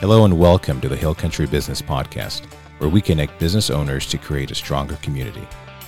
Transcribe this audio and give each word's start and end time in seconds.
Hello 0.00 0.24
and 0.24 0.38
welcome 0.38 0.80
to 0.80 0.88
the 0.88 0.96
Hill 0.96 1.14
Country 1.14 1.46
Business 1.46 1.82
Podcast, 1.82 2.46
where 2.78 2.88
we 2.90 3.00
connect 3.00 3.38
business 3.38 3.70
owners 3.70 4.06
to 4.06 4.18
create 4.18 4.50
a 4.50 4.54
stronger 4.54 4.96
community. 4.96 5.46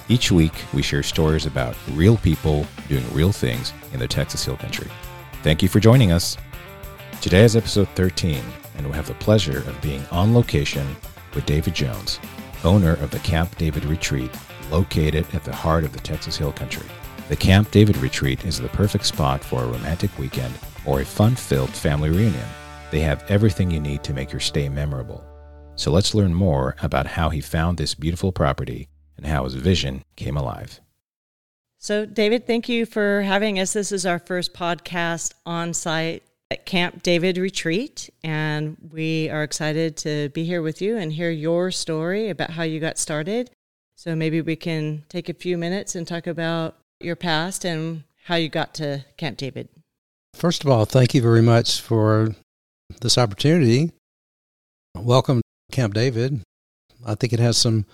Each 0.08 0.30
week, 0.30 0.52
we 0.74 0.82
share 0.82 1.02
stories 1.02 1.46
about 1.46 1.76
real 1.92 2.16
people 2.16 2.66
doing 2.88 3.04
real 3.14 3.32
things 3.32 3.72
in 3.92 4.00
the 4.00 4.08
Texas 4.08 4.44
Hill 4.44 4.56
Country. 4.56 4.90
Thank 5.42 5.62
you 5.62 5.68
for 5.68 5.80
joining 5.80 6.12
us. 6.12 6.36
Today 7.20 7.44
is 7.44 7.56
episode 7.56 7.88
13, 7.90 8.42
and 8.76 8.86
we 8.86 8.92
have 8.92 9.06
the 9.06 9.14
pleasure 9.14 9.58
of 9.58 9.80
being 9.80 10.04
on 10.10 10.34
location 10.34 10.96
with 11.34 11.46
David 11.46 11.74
Jones, 11.74 12.20
owner 12.64 12.94
of 12.94 13.10
the 13.10 13.18
Camp 13.20 13.56
David 13.58 13.84
Retreat, 13.84 14.30
located 14.70 15.26
at 15.34 15.44
the 15.44 15.54
heart 15.54 15.84
of 15.84 15.92
the 15.92 16.00
Texas 16.00 16.36
Hill 16.36 16.52
Country. 16.52 16.86
The 17.28 17.36
Camp 17.36 17.70
David 17.70 17.96
Retreat 17.98 18.44
is 18.44 18.60
the 18.60 18.68
perfect 18.68 19.06
spot 19.06 19.42
for 19.42 19.62
a 19.62 19.66
romantic 19.66 20.16
weekend 20.18 20.54
or 20.84 21.00
a 21.00 21.04
fun 21.04 21.34
filled 21.36 21.70
family 21.70 22.10
reunion. 22.10 22.46
They 22.90 23.00
have 23.00 23.24
everything 23.28 23.70
you 23.70 23.80
need 23.80 24.02
to 24.04 24.14
make 24.14 24.32
your 24.32 24.40
stay 24.40 24.68
memorable. 24.68 25.24
So 25.76 25.90
let's 25.90 26.14
learn 26.14 26.34
more 26.34 26.76
about 26.82 27.06
how 27.06 27.30
he 27.30 27.40
found 27.40 27.78
this 27.78 27.94
beautiful 27.94 28.32
property 28.32 28.88
and 29.16 29.26
how 29.26 29.44
his 29.44 29.54
vision 29.54 30.04
came 30.16 30.36
alive. 30.36 30.80
So, 31.78 32.06
David, 32.06 32.46
thank 32.46 32.68
you 32.68 32.86
for 32.86 33.22
having 33.22 33.58
us. 33.58 33.72
This 33.72 33.90
is 33.90 34.06
our 34.06 34.18
first 34.18 34.54
podcast 34.54 35.34
on 35.44 35.74
site 35.74 36.22
at 36.52 36.66
Camp 36.66 37.02
David 37.02 37.38
Retreat, 37.38 38.10
and 38.22 38.76
we 38.92 39.30
are 39.30 39.42
excited 39.42 39.96
to 39.96 40.28
be 40.34 40.44
here 40.44 40.60
with 40.60 40.82
you 40.82 40.98
and 40.98 41.10
hear 41.10 41.30
your 41.30 41.70
story 41.70 42.28
about 42.28 42.50
how 42.50 42.62
you 42.62 42.78
got 42.78 42.98
started. 42.98 43.50
So, 43.96 44.14
maybe 44.14 44.42
we 44.42 44.54
can 44.54 45.04
take 45.08 45.30
a 45.30 45.34
few 45.34 45.56
minutes 45.56 45.94
and 45.94 46.06
talk 46.06 46.26
about 46.26 46.76
your 47.00 47.16
past 47.16 47.64
and 47.64 48.04
how 48.24 48.34
you 48.34 48.50
got 48.50 48.74
to 48.74 49.02
Camp 49.16 49.38
David. 49.38 49.70
First 50.34 50.62
of 50.62 50.68
all, 50.70 50.84
thank 50.84 51.14
you 51.14 51.22
very 51.22 51.40
much 51.40 51.80
for 51.80 52.34
this 53.00 53.16
opportunity. 53.16 53.90
Welcome 54.94 55.40
to 55.40 55.74
Camp 55.74 55.94
David. 55.94 56.42
I 57.06 57.14
think 57.14 57.32
it 57.32 57.40
has 57.40 57.56
some 57.56 57.86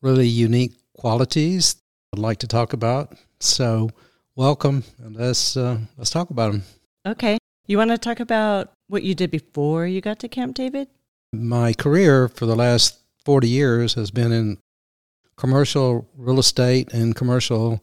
really 0.00 0.28
unique 0.28 0.74
qualities 0.96 1.74
I'd 2.14 2.20
like 2.20 2.38
to 2.38 2.46
talk 2.46 2.72
about. 2.72 3.16
So, 3.40 3.90
welcome, 4.36 4.84
and 5.02 5.16
let's 5.16 5.56
uh, 5.56 5.78
let's 5.98 6.10
talk 6.10 6.30
about 6.30 6.52
them. 6.52 6.62
Okay, 7.04 7.38
you 7.66 7.78
want 7.78 7.90
to 7.90 7.98
talk 7.98 8.20
about 8.20 8.72
what 8.88 9.02
you 9.02 9.14
did 9.14 9.30
before 9.30 9.86
you 9.86 10.00
got 10.00 10.18
to 10.20 10.28
Camp 10.28 10.54
David? 10.54 10.88
My 11.32 11.72
career 11.72 12.28
for 12.28 12.46
the 12.46 12.56
last 12.56 12.98
forty 13.24 13.48
years 13.48 13.94
has 13.94 14.10
been 14.10 14.32
in 14.32 14.58
commercial 15.36 16.08
real 16.16 16.38
estate 16.38 16.92
and 16.92 17.14
commercial 17.14 17.82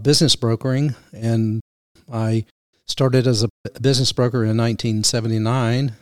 business 0.00 0.36
brokering, 0.36 0.94
and 1.12 1.60
I 2.12 2.44
started 2.86 3.26
as 3.26 3.42
a 3.42 3.48
business 3.80 4.12
broker 4.12 4.44
in 4.44 4.56
1979 4.56 5.92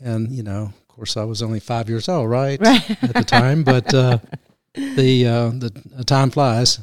and 0.00 0.32
you 0.32 0.42
know 0.42 0.72
of 0.76 0.88
course 0.88 1.16
i 1.16 1.24
was 1.24 1.42
only 1.42 1.60
five 1.60 1.88
years 1.88 2.08
old 2.08 2.28
right, 2.28 2.60
right. 2.60 2.90
at 3.02 3.14
the 3.14 3.24
time 3.24 3.62
but 3.62 3.92
uh, 3.94 4.18
the 4.74 5.26
uh, 5.26 5.50
the 5.50 6.04
time 6.04 6.30
flies 6.30 6.80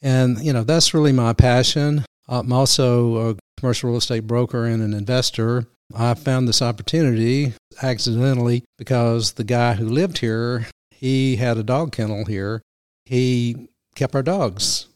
and 0.00 0.38
you 0.40 0.52
know 0.52 0.62
that's 0.62 0.94
really 0.94 1.12
my 1.12 1.32
passion 1.32 2.04
i'm 2.28 2.52
also 2.52 3.30
a 3.30 3.36
commercial 3.62 3.90
real 3.90 3.98
estate 3.98 4.26
broker 4.26 4.64
and 4.66 4.82
an 4.82 4.92
investor 4.92 5.64
i 5.94 6.14
found 6.14 6.48
this 6.48 6.60
opportunity 6.62 7.52
accidentally 7.82 8.64
because 8.76 9.32
the 9.32 9.44
guy 9.44 9.74
who 9.74 9.88
lived 9.88 10.18
here 10.18 10.66
he 10.90 11.36
had 11.36 11.56
a 11.56 11.62
dog 11.62 11.92
kennel 11.92 12.24
here 12.24 12.60
he 13.04 13.68
kept 13.94 14.14
our 14.14 14.22
dogs 14.22 14.86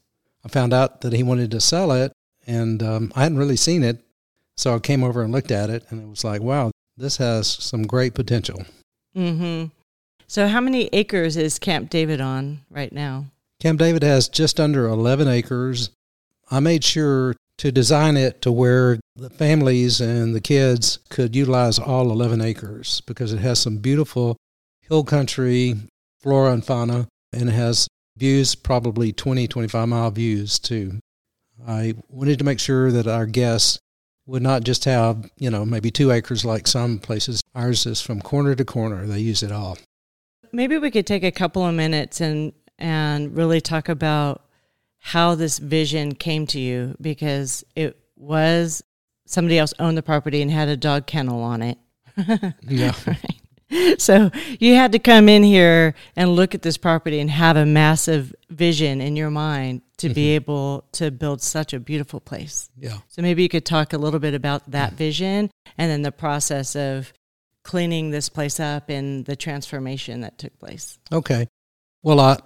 i 0.45 0.49
found 0.49 0.73
out 0.73 1.01
that 1.03 1.13
he 1.13 1.23
wanted 1.23 1.51
to 1.51 1.61
sell 1.61 1.93
it 1.93 2.13
and 2.47 2.83
um, 2.83 3.13
I 3.15 3.25
hadn't 3.25 3.39
really 3.39 3.57
seen 3.57 3.83
it. 3.83 4.01
So 4.57 4.75
I 4.75 4.79
came 4.79 5.05
over 5.05 5.23
and 5.23 5.33
looked 5.33 5.51
at 5.51 5.69
it, 5.69 5.85
and 5.91 6.03
it 6.03 6.09
was 6.09 6.25
like, 6.25 6.41
wow, 6.41 6.71
this 6.97 7.19
has 7.19 7.47
some 7.47 7.83
great 7.83 8.15
potential. 8.15 8.65
Mm-hmm. 9.15 9.67
So, 10.29 10.49
how 10.49 10.61
many 10.61 10.89
acres 10.93 11.37
is 11.37 11.59
Camp 11.59 11.91
David 11.91 12.21
on 12.21 12.63
right 12.71 12.93
now? 12.93 13.27
Camp 13.61 13.79
David 13.79 14.03
has 14.03 14.29
just 14.29 14.59
under 14.59 14.87
11 14.87 15.29
acres. 15.29 15.91
I 16.51 16.61
made 16.61 16.85
sure 16.85 17.35
to 17.59 17.73
design 17.73 18.17
it 18.17 18.43
to 18.43 18.53
where 18.53 19.01
the 19.17 19.31
families 19.31 20.01
and 20.01 20.35
the 20.35 20.41
kids 20.41 20.99
could 21.09 21.35
utilize 21.35 21.79
all 21.79 22.11
11 22.11 22.41
acres 22.41 23.01
because 23.07 23.33
it 23.33 23.39
has 23.39 23.59
some 23.59 23.79
beautiful 23.79 24.37
hill 24.83 25.05
country 25.05 25.75
flora 26.21 26.53
and 26.53 26.65
fauna, 26.65 27.07
and 27.33 27.49
it 27.49 27.53
has 27.53 27.89
views, 28.17 28.55
probably 28.55 29.13
20, 29.13 29.47
25 29.47 29.89
mile 29.89 30.11
views 30.11 30.59
too. 30.59 30.99
I 31.67 31.95
wanted 32.09 32.39
to 32.39 32.45
make 32.45 32.61
sure 32.61 32.91
that 32.93 33.07
our 33.07 33.27
guests 33.27 33.79
would 34.27 34.43
not 34.43 34.65
just 34.65 34.85
have, 34.85 35.31
you 35.39 35.51
know, 35.51 35.65
maybe 35.65 35.91
two 35.91 36.11
acres 36.11 36.45
like 36.45 36.67
some 36.67 36.99
places. 36.99 37.41
Ours 37.55 37.87
is 37.87 38.01
from 38.01 38.21
corner 38.21 38.55
to 38.55 38.65
corner. 38.65 39.07
They 39.07 39.21
use 39.21 39.43
it 39.43 39.53
all. 39.53 39.79
Maybe 40.53 40.79
we 40.79 40.91
could 40.91 41.07
take 41.07 41.23
a 41.23 41.31
couple 41.31 41.65
of 41.65 41.75
minutes 41.75 42.21
and 42.21 42.53
and 42.79 43.35
really 43.35 43.61
talk 43.61 43.89
about 43.89 44.46
how 45.07 45.37
this 45.37 45.59
vision 45.59 46.13
came 46.13 46.49
to 46.49 46.59
you 46.59 46.97
because 47.01 47.63
it 47.77 47.97
was 48.17 48.83
somebody 49.25 49.57
else 49.57 49.73
owned 49.79 49.97
the 49.97 50.03
property 50.03 50.43
and 50.43 50.51
had 50.51 50.69
a 50.69 50.77
dog 50.77 51.07
kennel 51.07 51.45
on 51.45 51.63
it. 51.63 51.79
yeah. 52.63 52.93
right. 53.07 54.01
so 54.01 54.33
you 54.59 54.75
had 54.75 54.91
to 54.91 54.99
come 54.99 55.29
in 55.29 55.45
here 55.45 55.95
and 56.17 56.35
look 56.35 56.57
at 56.57 56.63
this 56.63 56.77
property 56.77 57.21
and 57.21 57.31
have 57.31 57.57
a 57.57 57.65
massive 57.65 58.35
vision 58.51 59.01
in 59.01 59.15
your 59.15 59.31
mind 59.31 59.83
to 59.99 60.09
mm-hmm. 60.09 60.15
be 60.15 60.35
able 60.35 60.85
to 60.91 61.13
build 61.13 61.41
such 61.41 61.73
a 61.73 61.79
beautiful 61.79 62.19
place. 62.19 62.69
Yeah. 62.77 62.99
So 63.07 63.23
maybe 63.23 63.45
you 63.45 63.49
could 63.49 63.65
talk 63.65 63.93
a 63.93 63.99
little 63.99 64.19
bit 64.19 64.35
about 64.35 64.69
that 64.73 64.89
mm-hmm. 64.89 64.97
vision 64.97 65.51
and 65.79 65.89
then 65.89 66.03
the 66.03 66.11
process 66.11 66.75
of 66.75 67.13
cleaning 67.63 68.11
this 68.11 68.29
place 68.29 68.59
up 68.59 68.89
and 68.89 69.25
the 69.25 69.37
transformation 69.37 70.23
that 70.23 70.37
took 70.37 70.59
place. 70.59 70.99
Okay. 71.13 71.47
Well, 72.03 72.19
I 72.19 72.39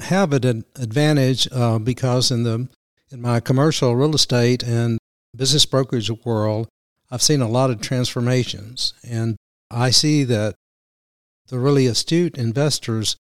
have 0.00 0.32
an 0.32 0.64
advantage 0.76 1.48
uh, 1.52 1.78
because 1.78 2.30
in 2.30 2.42
the 2.42 2.68
in 3.10 3.20
my 3.20 3.40
commercial 3.40 3.94
real 3.94 4.14
estate 4.14 4.62
and 4.62 4.98
business 5.36 5.66
brokerage 5.66 6.10
world, 6.24 6.68
I've 7.10 7.22
seen 7.22 7.40
a 7.40 7.48
lot 7.48 7.70
of 7.70 7.80
transformations, 7.80 8.94
and 9.08 9.36
I 9.70 9.90
see 9.90 10.24
that 10.24 10.54
the 11.48 11.58
really 11.58 11.86
astute 11.86 12.36
investors 12.36 13.16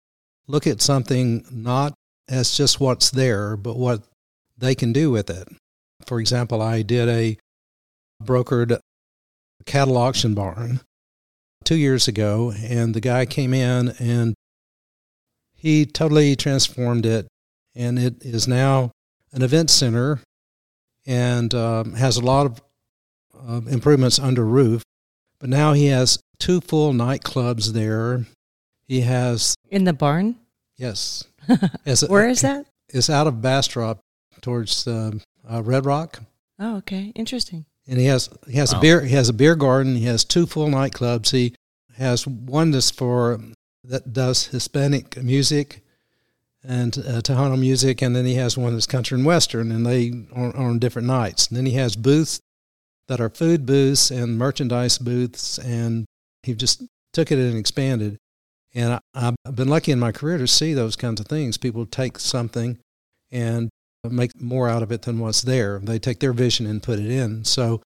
look 0.47 0.67
at 0.67 0.83
something 0.83 1.45
not 1.51 1.95
as 2.29 2.57
just 2.57 2.81
what's 2.81 3.11
there, 3.11 3.57
but 3.57 3.77
what 3.77 4.03
they 4.57 4.75
can 4.75 4.93
do 4.93 5.11
with 5.11 5.31
it. 5.31 5.49
For 6.07 6.21
example, 6.21 6.61
I 6.61 6.83
did 6.83 7.09
a 7.09 7.39
brokered 8.23 8.79
cattle 9.67 9.97
auction 9.97 10.35
barn 10.35 10.81
two 11.65 11.77
years 11.77 12.09
ago, 12.09 12.53
and 12.57 12.95
the 12.95 13.01
guy 13.01 13.27
came 13.27 13.55
in 13.55 13.95
and 13.99 14.35
he 15.59 15.85
totally 15.85 16.37
transformed 16.37 17.05
it, 17.05 17.27
and 17.75 17.99
it 17.99 18.25
is 18.25 18.47
now 18.49 18.93
an 19.33 19.43
event 19.43 19.71
center 19.71 20.21
and 21.05 21.53
um, 21.53 21.95
has 21.95 22.17
a 22.17 22.25
lot 22.25 22.47
of 22.47 22.63
uh, 23.47 23.61
improvements 23.69 24.19
under 24.19 24.45
roof. 24.45 24.83
But 25.41 25.51
now 25.51 25.73
he 25.73 25.87
has 25.87 26.19
two 26.39 26.61
full 26.61 26.93
nightclubs 26.93 27.73
there. 27.73 28.27
He 28.87 29.03
has 29.03 29.55
in 29.69 29.85
the 29.85 29.93
barn. 29.93 30.37
Yes. 30.77 31.25
As 31.87 32.03
Where 32.03 32.29
is 32.29 32.43
that? 32.43 32.67
It's 32.89 33.11
out 33.11 33.27
of 33.27 33.43
Bastrop 33.43 33.99
towards 34.41 34.87
uh, 34.87 35.13
uh, 35.51 35.63
Red 35.63 35.85
Rock. 35.85 36.21
Oh, 36.59 36.77
okay, 36.79 37.13
interesting. 37.15 37.67
And 37.87 37.99
he 37.99 38.07
has 38.07 38.31
he 38.47 38.59
has 38.59 38.73
wow. 38.73 38.79
a 38.79 38.83
beer 38.83 39.01
he 39.01 39.15
has 39.15 39.29
a 39.29 39.33
beer 39.33 39.57
garden. 39.57 39.97
He 39.97 40.05
has 40.05 40.25
two 40.25 40.47
full 40.47 40.69
nightclubs. 40.69 41.31
He 41.31 41.55
has 41.97 42.27
one 42.27 42.71
that's 42.71 42.91
for 42.91 43.41
that 43.89 44.13
does 44.13 44.47
Hispanic 44.49 45.17
music 45.23 45.83
and 46.63 46.99
uh, 46.99 47.21
Tejano 47.23 47.59
music, 47.59 48.03
and 48.03 48.15
then 48.15 48.27
he 48.27 48.35
has 48.35 48.59
one 48.59 48.75
that's 48.75 48.87
country 48.87 49.17
and 49.17 49.27
western, 49.27 49.73
and 49.73 49.87
they 49.87 50.13
are, 50.35 50.55
are 50.55 50.69
on 50.69 50.79
different 50.79 51.09
nights. 51.09 51.49
And 51.49 51.57
then 51.57 51.67
he 51.67 51.73
has 51.73 51.97
booths 51.97 52.41
that 53.07 53.21
are 53.21 53.31
food 53.31 53.65
booths 53.65 54.11
and 54.11 54.39
merchandise 54.39 54.99
booths, 54.99 55.59
and 55.59 56.05
he 56.43 56.55
just 56.55 56.83
took 57.13 57.33
it 57.33 57.39
and 57.39 57.57
expanded. 57.57 58.19
And 58.75 59.01
I, 59.15 59.33
have 59.45 59.57
been 59.57 59.69
lucky 59.69 59.93
in 59.93 59.99
my 59.99 60.13
career 60.13 60.37
to 60.39 60.47
see 60.47 60.75
those 60.75 60.95
kinds 60.95 61.21
of 61.21 61.27
things. 61.27 61.57
People 61.57 61.87
take 61.87 62.19
something 62.19 62.79
and 63.33 63.71
make 64.05 64.39
more 64.41 64.69
out 64.69 64.83
of 64.83 64.93
it 64.93 65.03
than 65.03 65.19
what's 65.19 65.43
there. 65.43 65.79
They 65.79 65.99
take 65.99 66.21
their 66.21 66.35
vision 66.35 66.67
and 66.67 66.83
put 66.83 66.99
it 66.99 67.11
in. 67.11 67.45
So, 67.45 67.83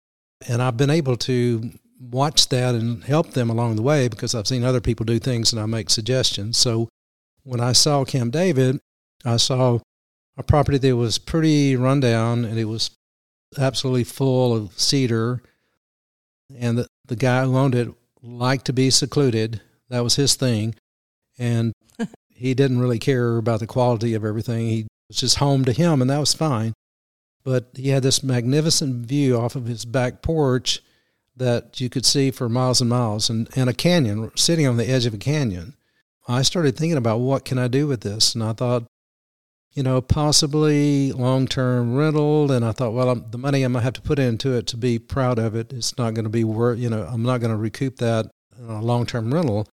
and 0.47 0.62
I've 0.62 0.77
been 0.77 0.89
able 0.89 1.18
to 1.18 1.71
watch 2.09 2.50
that 2.50 2.74
and 2.74 3.03
help 3.03 3.31
them 3.31 3.50
along 3.50 3.75
the 3.75 3.81
way 3.81 4.07
because 4.07 4.33
I've 4.33 4.48
seen 4.48 4.63
other 4.63 4.81
people 4.81 5.06
do 5.06 5.19
things 5.19 5.53
and 5.53 5.62
I 5.62 5.65
make 5.65 5.89
suggestions. 5.89 6.57
So, 6.57 6.89
when 7.44 7.59
I 7.59 7.71
saw 7.71 8.06
Camp 8.06 8.31
David, 8.31 8.80
I 9.25 9.38
saw 9.38 9.80
a 10.38 10.44
property 10.44 10.77
that 10.77 10.95
was 10.95 11.18
pretty 11.18 11.75
rundown 11.75 12.45
and 12.45 12.57
it 12.57 12.65
was 12.65 12.92
absolutely 13.57 14.03
full 14.03 14.56
of 14.56 14.80
cedar. 14.80 15.42
And 16.56 16.77
the, 16.77 16.88
the 17.06 17.15
guy 17.15 17.44
who 17.44 17.57
owned 17.57 17.75
it 17.75 17.89
liked 18.21 18.65
to 18.65 18.74
be 18.74 18.89
secluded. 18.89 19.62
That 19.89 20.04
was 20.04 20.15
his 20.15 20.36
thing. 20.36 20.75
And 21.38 21.74
he 22.30 22.54
didn't 22.54 22.80
really 22.80 23.00
care 23.00 23.38
about 23.38 23.59
the 23.59 23.68
quality 23.68 24.13
of 24.13 24.24
everything. 24.24 24.68
He 24.68 24.88
was 25.07 25.18
just 25.18 25.38
home 25.38 25.65
to 25.65 25.74
him, 25.74 26.01
and 26.01 26.09
that 26.09 26.19
was 26.19 26.33
fine. 26.33 26.74
But 27.44 27.69
he 27.75 27.89
had 27.89 28.04
this 28.04 28.24
magnificent 28.24 29.06
view 29.06 29.38
off 29.38 29.56
of 29.56 29.65
his 29.65 29.86
back 29.86 30.21
porch 30.21 30.81
that 31.42 31.82
you 31.82 31.90
could 31.90 32.06
see 32.06 32.30
for 32.30 32.48
miles 32.48 32.82
and 32.82 32.90
miles, 32.90 33.30
and, 33.30 33.50
and 33.56 33.68
a 33.68 33.74
canyon, 33.74 34.32
sitting 34.36 34.68
on 34.68 34.78
the 34.78 34.88
edge 34.88 35.08
of 35.08 35.14
a 35.14 35.18
canyon. 35.18 35.74
I 36.28 36.44
started 36.44 36.78
thinking 36.78 36.98
about 36.98 37.18
what 37.18 37.46
can 37.46 37.58
I 37.58 37.68
do 37.68 37.88
with 37.88 38.02
this, 38.02 38.36
and 38.36 38.44
I 38.44 38.54
thought, 38.54 38.84
you 39.74 39.82
know, 39.82 40.02
possibly 40.02 41.12
long 41.12 41.48
term 41.48 41.96
rental. 41.96 42.52
And 42.52 42.64
I 42.64 42.72
thought, 42.72 42.94
well, 42.94 43.10
I'm, 43.10 43.26
the 43.32 43.40
money 43.40 43.64
I'm 43.64 43.74
going 43.74 43.82
to 43.82 43.84
have 43.84 43.94
to 43.94 44.02
put 44.02 44.20
into 44.20 44.54
it 44.54 44.68
to 44.68 44.78
be 44.78 45.00
proud 45.00 45.40
of 45.40 45.56
it, 45.56 45.74
it's 45.74 45.98
not 45.98 46.14
going 46.14 46.26
to 46.26 46.30
be 46.30 46.44
worth, 46.44 46.78
you 46.78 46.90
know, 46.90 47.04
I'm 47.04 47.24
not 47.24 47.40
going 47.40 47.52
to 47.52 47.58
recoup 47.58 47.98
that 47.98 48.30
in 48.60 48.70
a 48.70 48.82
long 48.82 49.06
term 49.06 49.34
rental. 49.34 49.68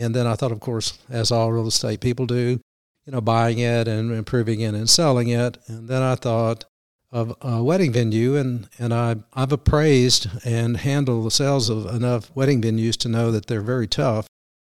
And 0.00 0.14
then 0.14 0.26
I 0.26 0.34
thought, 0.34 0.52
of 0.52 0.60
course, 0.60 0.98
as 1.10 1.30
all 1.30 1.52
real 1.52 1.66
estate 1.66 2.00
people 2.00 2.26
do, 2.26 2.60
you 3.06 3.12
know, 3.12 3.20
buying 3.20 3.58
it 3.58 3.86
and 3.86 4.10
improving 4.10 4.60
it 4.60 4.74
and 4.74 4.88
selling 4.88 5.28
it. 5.28 5.58
And 5.68 5.86
then 5.86 6.02
I 6.02 6.14
thought 6.14 6.64
of 7.14 7.36
a 7.40 7.62
wedding 7.62 7.92
venue, 7.92 8.34
and, 8.36 8.68
and 8.76 8.92
I, 8.92 9.16
I've 9.32 9.52
appraised 9.52 10.28
and 10.44 10.76
handled 10.76 11.24
the 11.24 11.30
sales 11.30 11.70
of 11.70 11.86
enough 11.86 12.34
wedding 12.34 12.60
venues 12.60 12.96
to 12.98 13.08
know 13.08 13.30
that 13.30 13.46
they're 13.46 13.60
very 13.60 13.86
tough. 13.86 14.26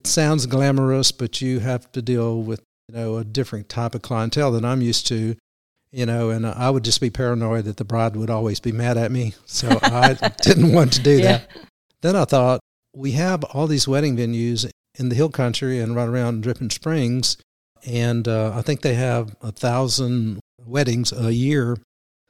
It 0.01 0.09
sounds 0.09 0.45
glamorous, 0.47 1.13
but 1.13 1.41
you 1.41 1.61
have 1.61 1.91
to 1.93 2.03
deal 2.03 2.43
with 2.43 2.61
you 2.89 2.97
know, 2.97 3.17
a 3.19 3.25
different 3.25 3.69
type 3.69 3.95
of 3.95 4.03
clientele 4.03 4.51
than 4.51 4.65
I'm 4.65 4.83
used 4.83 5.07
to, 5.07 5.37
you 5.93 6.07
know, 6.07 6.31
and 6.31 6.45
I 6.45 6.71
would 6.71 6.85
just 6.85 7.01
be 7.01 7.09
paranoid 7.09 7.67
that 7.67 7.77
the 7.77 7.85
bride 7.85 8.17
would 8.17 8.31
always 8.31 8.59
be 8.59 8.73
mad 8.73 8.99
at 8.99 9.13
me. 9.13 9.35
So 9.47 9.69
I 9.83 10.15
didn't 10.43 10.73
want 10.73 10.93
to 10.95 11.03
do 11.03 11.19
yeah. 11.19 11.23
that. 11.23 11.51
Then 12.03 12.17
I 12.17 12.25
thought, 12.25 12.61
we 12.97 13.13
have 13.13 13.45
all 13.45 13.69
these 13.69 13.89
wedding 13.89 14.17
venues 14.17 14.69
in 14.99 15.09
the 15.09 15.15
hill 15.15 15.31
country 15.31 15.79
and 15.79 15.95
right 15.95 16.09
around 16.09 16.43
Dripping 16.43 16.71
Springs. 16.71 17.37
And 17.87 18.27
uh, 18.27 18.53
I 18.55 18.63
think 18.63 18.81
they 18.81 18.95
have 18.95 19.37
a 19.41 19.53
thousand 19.53 20.41
weddings 20.65 21.13
a 21.13 21.33
year. 21.33 21.77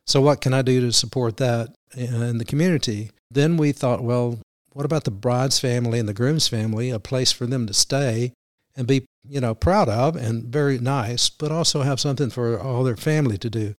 So 0.06 0.20
what 0.20 0.40
can 0.40 0.52
I 0.52 0.62
do 0.62 0.80
to 0.80 0.92
support 0.92 1.38
that 1.38 1.74
in 1.96 2.38
the 2.38 2.44
community? 2.44 3.10
Then 3.30 3.56
we 3.56 3.72
thought, 3.72 4.02
well, 4.02 4.38
what 4.72 4.84
about 4.84 5.04
the 5.04 5.10
bride's 5.10 5.58
family 5.58 5.98
and 5.98 6.08
the 6.08 6.14
groom's 6.14 6.48
family, 6.48 6.90
a 6.90 6.98
place 6.98 7.32
for 7.32 7.46
them 7.46 7.66
to 7.66 7.74
stay 7.74 8.32
and 8.76 8.86
be 8.86 9.06
you 9.28 9.40
know, 9.40 9.54
proud 9.54 9.88
of 9.88 10.16
and 10.16 10.44
very 10.44 10.78
nice, 10.78 11.30
but 11.30 11.50
also 11.50 11.82
have 11.82 12.00
something 12.00 12.30
for 12.30 12.60
all 12.60 12.84
their 12.84 12.96
family 12.96 13.38
to 13.38 13.50
do. 13.50 13.74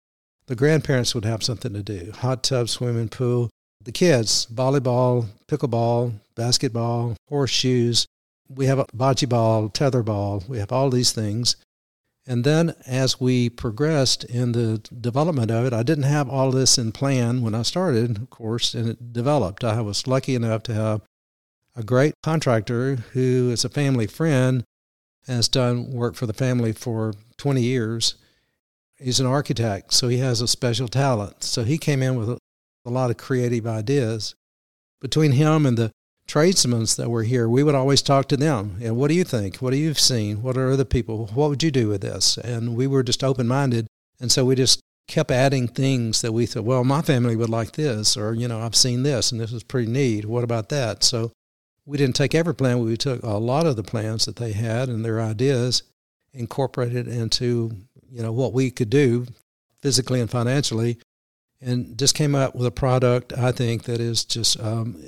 The 0.48 0.56
grandparents 0.56 1.14
would 1.16 1.26
have 1.26 1.44
something 1.44 1.74
to 1.74 1.84
do 1.84 2.12
hot 2.12 2.44
tub, 2.44 2.70
swimming 2.70 3.10
pool. 3.10 3.50
The 3.84 3.92
kids, 3.92 4.48
volleyball, 4.52 5.28
pickleball, 5.48 6.14
basketball, 6.36 7.16
horseshoes. 7.30 8.06
We 8.50 8.66
have 8.66 8.80
a 8.80 8.86
bocce 8.96 9.28
ball, 9.28 9.70
tetherball. 9.70 10.48
We 10.48 10.60
have 10.60 10.72
all 10.72 10.90
these 10.90 11.12
things. 11.12 11.56
And 12.28 12.44
then 12.44 12.74
as 12.88 13.20
we 13.20 13.50
progressed 13.50 14.24
in 14.24 14.54
the 14.54 14.80
development 14.80 15.52
of 15.52 15.66
it, 15.66 15.74
I 15.74 15.84
didn't 15.84 16.06
have 16.06 16.28
all 16.28 16.52
this 16.52 16.78
in 16.78 16.92
plan 16.92 17.42
when 17.42 17.54
I 17.54 17.62
started, 17.62 18.18
of 18.18 18.30
course, 18.30 18.74
and 18.74 18.90
it 18.90 19.14
developed. 19.14 19.64
I 19.64 19.82
was 19.82 20.08
lucky 20.08 20.34
enough 20.34 20.64
to 20.64 20.74
have 20.74 21.02
a 21.76 21.84
great 21.84 22.16
contractor 22.24 22.96
who 23.14 23.52
is 23.52 23.64
a 23.64 23.70
family 23.70 24.08
friend 24.08 24.64
has 25.28 25.48
done 25.48 25.92
work 25.92 26.16
for 26.16 26.26
the 26.26 26.34
family 26.34 26.72
for 26.72 27.14
20 27.38 27.62
years. 27.62 28.16
He's 28.98 29.20
an 29.20 29.26
architect, 29.26 29.94
so 29.94 30.08
he 30.08 30.18
has 30.18 30.42
a 30.42 30.48
special 30.48 30.88
talent. 30.88 31.44
So 31.44 31.64
he 31.64 31.78
came 31.78 32.02
in 32.02 32.16
with 32.16 32.30
a, 32.30 32.38
lot 32.86 33.10
of 33.10 33.18
creative 33.18 33.66
ideas. 33.66 34.36
Between 35.02 35.32
him 35.32 35.66
and 35.66 35.76
the 35.76 35.92
tradesmen 36.28 36.86
that 36.98 37.10
were 37.10 37.24
here, 37.24 37.48
we 37.48 37.64
would 37.64 37.76
always 37.76 38.02
talk 38.02 38.28
to 38.30 38.38
them. 38.38 38.78
And 38.82 38.98
what 38.98 39.10
do 39.10 39.14
you 39.14 39.24
think? 39.24 39.58
What 39.58 39.74
have 39.74 39.80
you 39.80 39.94
seen? 39.94 40.42
What 40.42 40.58
are 40.58 40.72
other 40.72 40.86
people? 40.86 41.28
What 41.34 41.50
would 41.50 41.64
you 41.64 41.72
do 41.72 41.90
with 41.90 42.02
this? 42.02 42.38
And 42.38 42.76
we 42.76 42.88
were 42.88 43.04
just 43.04 43.24
open 43.24 43.48
minded. 43.48 43.88
And 44.20 44.32
so 44.32 44.46
we 44.46 44.56
just 44.56 44.80
kept 45.08 45.30
adding 45.30 45.68
things 45.68 46.22
that 46.22 46.32
we 46.32 46.46
thought, 46.46 46.64
well, 46.64 46.84
my 46.84 47.02
family 47.02 47.36
would 47.36 47.50
like 47.50 47.74
this, 47.74 48.18
or, 48.18 48.34
you 48.34 48.48
know, 48.48 48.60
I've 48.60 48.76
seen 48.76 49.04
this 49.04 49.32
and 49.32 49.40
this 49.40 49.54
is 49.54 49.64
pretty 49.64 49.92
neat. 49.92 50.26
What 50.26 50.44
about 50.44 50.70
that? 50.70 51.04
So 51.04 51.32
we 51.86 51.98
didn't 51.98 52.16
take 52.16 52.34
every 52.34 52.56
plan, 52.56 52.80
we 52.80 52.98
took 52.98 53.22
a 53.24 53.38
lot 53.38 53.68
of 53.68 53.76
the 53.76 53.84
plans 53.84 54.26
that 54.26 54.38
they 54.38 54.54
had 54.54 54.90
and 54.90 55.06
their 55.06 55.22
ideas, 55.22 55.84
incorporated 56.34 57.08
into 57.08 57.72
you 58.12 58.22
know 58.22 58.32
what 58.32 58.54
we 58.54 58.72
could 58.72 58.90
do 58.90 59.26
physically 59.82 60.20
and 60.20 60.30
financially, 60.30 60.98
and 61.62 61.98
just 61.98 62.16
came 62.16 62.36
up 62.36 62.56
with 62.56 62.66
a 62.66 62.72
product 62.72 63.34
I 63.34 63.52
think 63.52 63.84
that 63.84 64.00
is 64.00 64.26
just 64.26 64.60
um, 64.60 65.02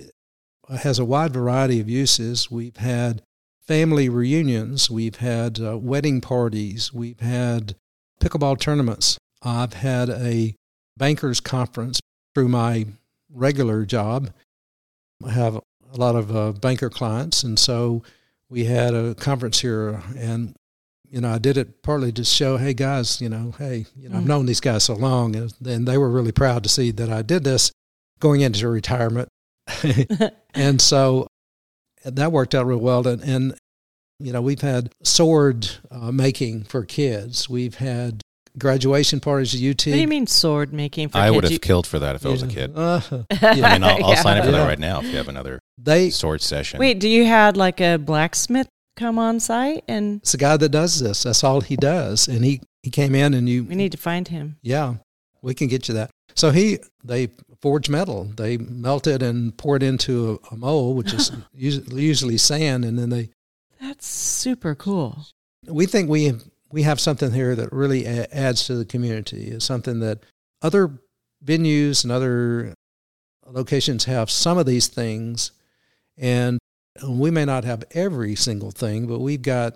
has 0.70 1.00
a 1.00 1.06
wide 1.06 1.34
variety 1.34 1.80
of 1.80 1.90
uses. 1.90 2.52
We've 2.52 2.78
had 2.78 3.22
family 3.62 4.10
reunions, 4.10 4.90
we've 4.90 5.18
had 5.18 5.60
uh, 5.60 5.78
wedding 5.78 6.22
parties, 6.22 6.94
we've 6.94 7.20
had 7.20 7.76
pickleball 8.22 8.60
tournaments. 8.60 9.18
I've 9.44 9.74
had 9.74 10.10
a 10.10 10.56
bankers 10.98 11.40
conference 11.40 12.00
through 12.34 12.48
my 12.48 12.88
regular 13.34 13.86
job. 13.86 14.32
I 15.26 15.32
have 15.32 15.56
a 15.56 15.98
lot 15.98 16.16
of 16.16 16.36
uh, 16.36 16.52
banker 16.54 16.90
clients, 16.90 17.44
and 17.44 17.58
so 17.58 18.04
we 18.50 18.66
had 18.66 18.94
a 18.94 19.16
conference 19.16 19.62
here, 19.62 20.02
and 20.18 20.56
you 21.10 21.22
know 21.22 21.30
I 21.30 21.38
did 21.38 21.58
it 21.58 21.82
partly 21.84 22.12
to 22.14 22.24
show, 22.24 22.58
hey 22.58 22.74
guys, 22.74 23.22
you 23.22 23.30
know, 23.30 23.54
hey, 23.58 23.86
you 23.96 24.10
know, 24.10 24.10
mm-hmm. 24.10 24.18
I've 24.18 24.28
known 24.28 24.46
these 24.46 24.60
guys 24.60 24.84
so 24.84 24.96
long, 24.96 25.36
and, 25.36 25.54
and 25.66 25.88
they 25.88 25.98
were 25.98 26.10
really 26.10 26.32
proud 26.32 26.64
to 26.64 26.70
see 26.70 26.92
that 26.92 27.10
I 27.10 27.22
did 27.22 27.44
this 27.44 27.72
going 28.20 28.42
into 28.42 28.68
retirement, 28.68 29.30
and 30.54 30.82
so 30.82 31.28
that 32.04 32.32
worked 32.32 32.56
out 32.56 32.66
real 32.66 32.78
well. 32.78 33.08
And, 33.08 33.22
and 33.24 33.56
you 34.20 34.32
know, 34.32 34.42
we've 34.42 34.62
had 34.62 34.92
sword 35.04 35.70
uh, 35.92 36.12
making 36.12 36.64
for 36.64 36.84
kids. 36.84 37.50
We've 37.50 37.76
had 37.76 38.22
graduation 38.58 39.20
parties 39.20 39.54
at 39.54 39.62
UT. 39.62 39.86
What 39.88 39.94
do 39.94 40.00
you 40.00 40.08
mean 40.08 40.28
sword 40.28 40.74
making? 40.74 41.10
For 41.10 41.18
I 41.18 41.28
kids? 41.28 41.36
would 41.36 41.44
have 41.44 41.54
you, 41.54 41.60
killed 41.60 41.86
for 41.86 42.00
that 42.00 42.16
if 42.16 42.24
yeah. 42.24 42.30
I 42.30 42.32
was 42.32 42.44
a 42.44 42.48
kid. 42.48 42.74
Uh, 42.78 43.02
yeah. 43.12 43.28
I 43.42 43.74
mean, 43.74 43.84
I'll, 43.84 44.04
I'll 44.06 44.10
yeah. 44.12 44.22
sign 44.22 44.38
up 44.38 44.46
for 44.46 44.52
that 44.52 44.68
right 44.68 44.80
now 44.80 45.00
if 45.00 45.06
you 45.06 45.18
have 45.18 45.28
another 45.28 45.60
they 45.78 46.10
sword 46.10 46.42
session. 46.42 46.80
Wait, 46.80 47.00
do 47.00 47.10
you 47.10 47.26
had 47.26 47.58
like 47.58 47.82
a 47.82 47.98
blacksmith 47.98 48.68
come 48.96 49.20
on 49.20 49.40
site 49.40 49.84
and? 49.88 50.22
It's 50.22 50.34
a 50.34 50.38
guy 50.38 50.58
that 50.58 50.70
does 50.70 51.00
this. 51.00 51.24
That's 51.24 51.44
all 51.44 51.62
he 51.62 51.76
does, 51.76 52.28
and 52.28 52.46
he 52.46 52.62
he 52.84 52.90
came 52.90 53.14
in 53.16 53.34
and 53.34 53.50
you. 53.50 53.64
We 53.64 53.76
need 53.76 53.92
to 53.92 53.98
find 53.98 54.28
him. 54.28 54.58
Yeah, 54.62 54.96
we 55.42 55.54
can 55.54 55.68
get 55.68 55.88
you 55.88 55.96
that. 55.96 56.10
So 56.38 56.52
he 56.52 56.78
they 57.04 57.30
forge 57.62 57.90
metal. 57.90 58.26
They 58.26 58.58
melt 58.58 59.08
it 59.08 59.24
and 59.24 59.58
pour 59.58 59.76
it 59.76 59.84
into 59.84 60.40
a, 60.52 60.54
a 60.54 60.58
mold, 60.58 60.96
which 60.96 61.12
is 61.12 61.32
usually 61.54 62.38
sand, 62.38 62.86
and 62.86 62.98
then 62.98 63.10
they. 63.10 63.30
That's 63.82 64.06
super 64.06 64.76
cool. 64.76 65.26
We 65.68 65.88
think 65.88 66.10
we 66.10 66.34
we 66.72 66.84
have 66.84 67.00
something 67.00 67.32
here 67.32 67.56
that 67.56 67.74
really 67.74 68.06
adds 68.06 68.66
to 68.68 68.76
the 68.76 68.86
community. 68.86 69.48
It's 69.48 69.66
something 69.66 70.00
that 70.02 70.20
other 70.62 71.00
venues 71.44 72.04
and 72.04 72.12
other 72.12 72.76
locations 73.48 74.06
have 74.06 74.30
some 74.30 74.60
of 74.60 74.68
these 74.68 74.88
things, 74.88 75.52
and 76.18 76.60
we 77.04 77.32
may 77.32 77.46
not 77.46 77.64
have 77.64 77.84
every 77.92 78.36
single 78.36 78.72
thing, 78.72 79.08
but 79.08 79.20
we've 79.20 79.42
got 79.42 79.74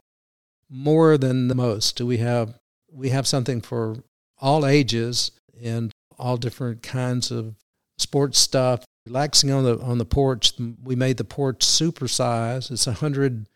more 0.69 1.17
than 1.17 1.47
the 1.47 1.55
most. 1.55 1.99
We 2.01 2.17
have 2.17 2.53
we 2.91 3.09
have 3.09 3.25
something 3.25 3.61
for 3.61 4.03
all 4.39 4.65
ages 4.65 5.31
and 5.63 5.91
all 6.21 6.37
different 6.37 6.83
kinds 6.83 7.31
of 7.31 7.55
sports 7.97 8.39
stuff. 8.39 8.85
Relaxing 9.07 9.51
on 9.51 9.63
the 9.63 9.79
on 9.79 9.97
the 9.97 10.05
porch, 10.05 10.53
we 10.83 10.95
made 10.95 11.17
the 11.17 11.23
porch 11.23 11.63
super 11.63 12.07
size. 12.07 12.69
It's 12.69 12.85
hundred 12.85 13.47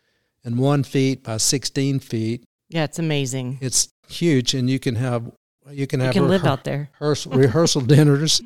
and 0.44 0.58
one 0.58 0.82
feet 0.82 1.22
by 1.22 1.36
sixteen 1.36 2.00
feet, 2.00 2.44
yeah, 2.68 2.84
it's 2.84 2.98
amazing. 2.98 3.58
It's 3.60 3.88
huge, 4.08 4.54
and 4.54 4.68
you 4.68 4.78
can 4.78 4.96
have 4.96 5.30
you 5.70 5.86
can 5.86 6.00
have 6.00 6.14
you 6.14 6.22
can 6.22 6.28
live 6.28 6.44
out 6.44 6.64
there 6.64 6.90
rehearsal, 7.00 7.32
rehearsal 7.32 7.80
dinners. 7.82 8.40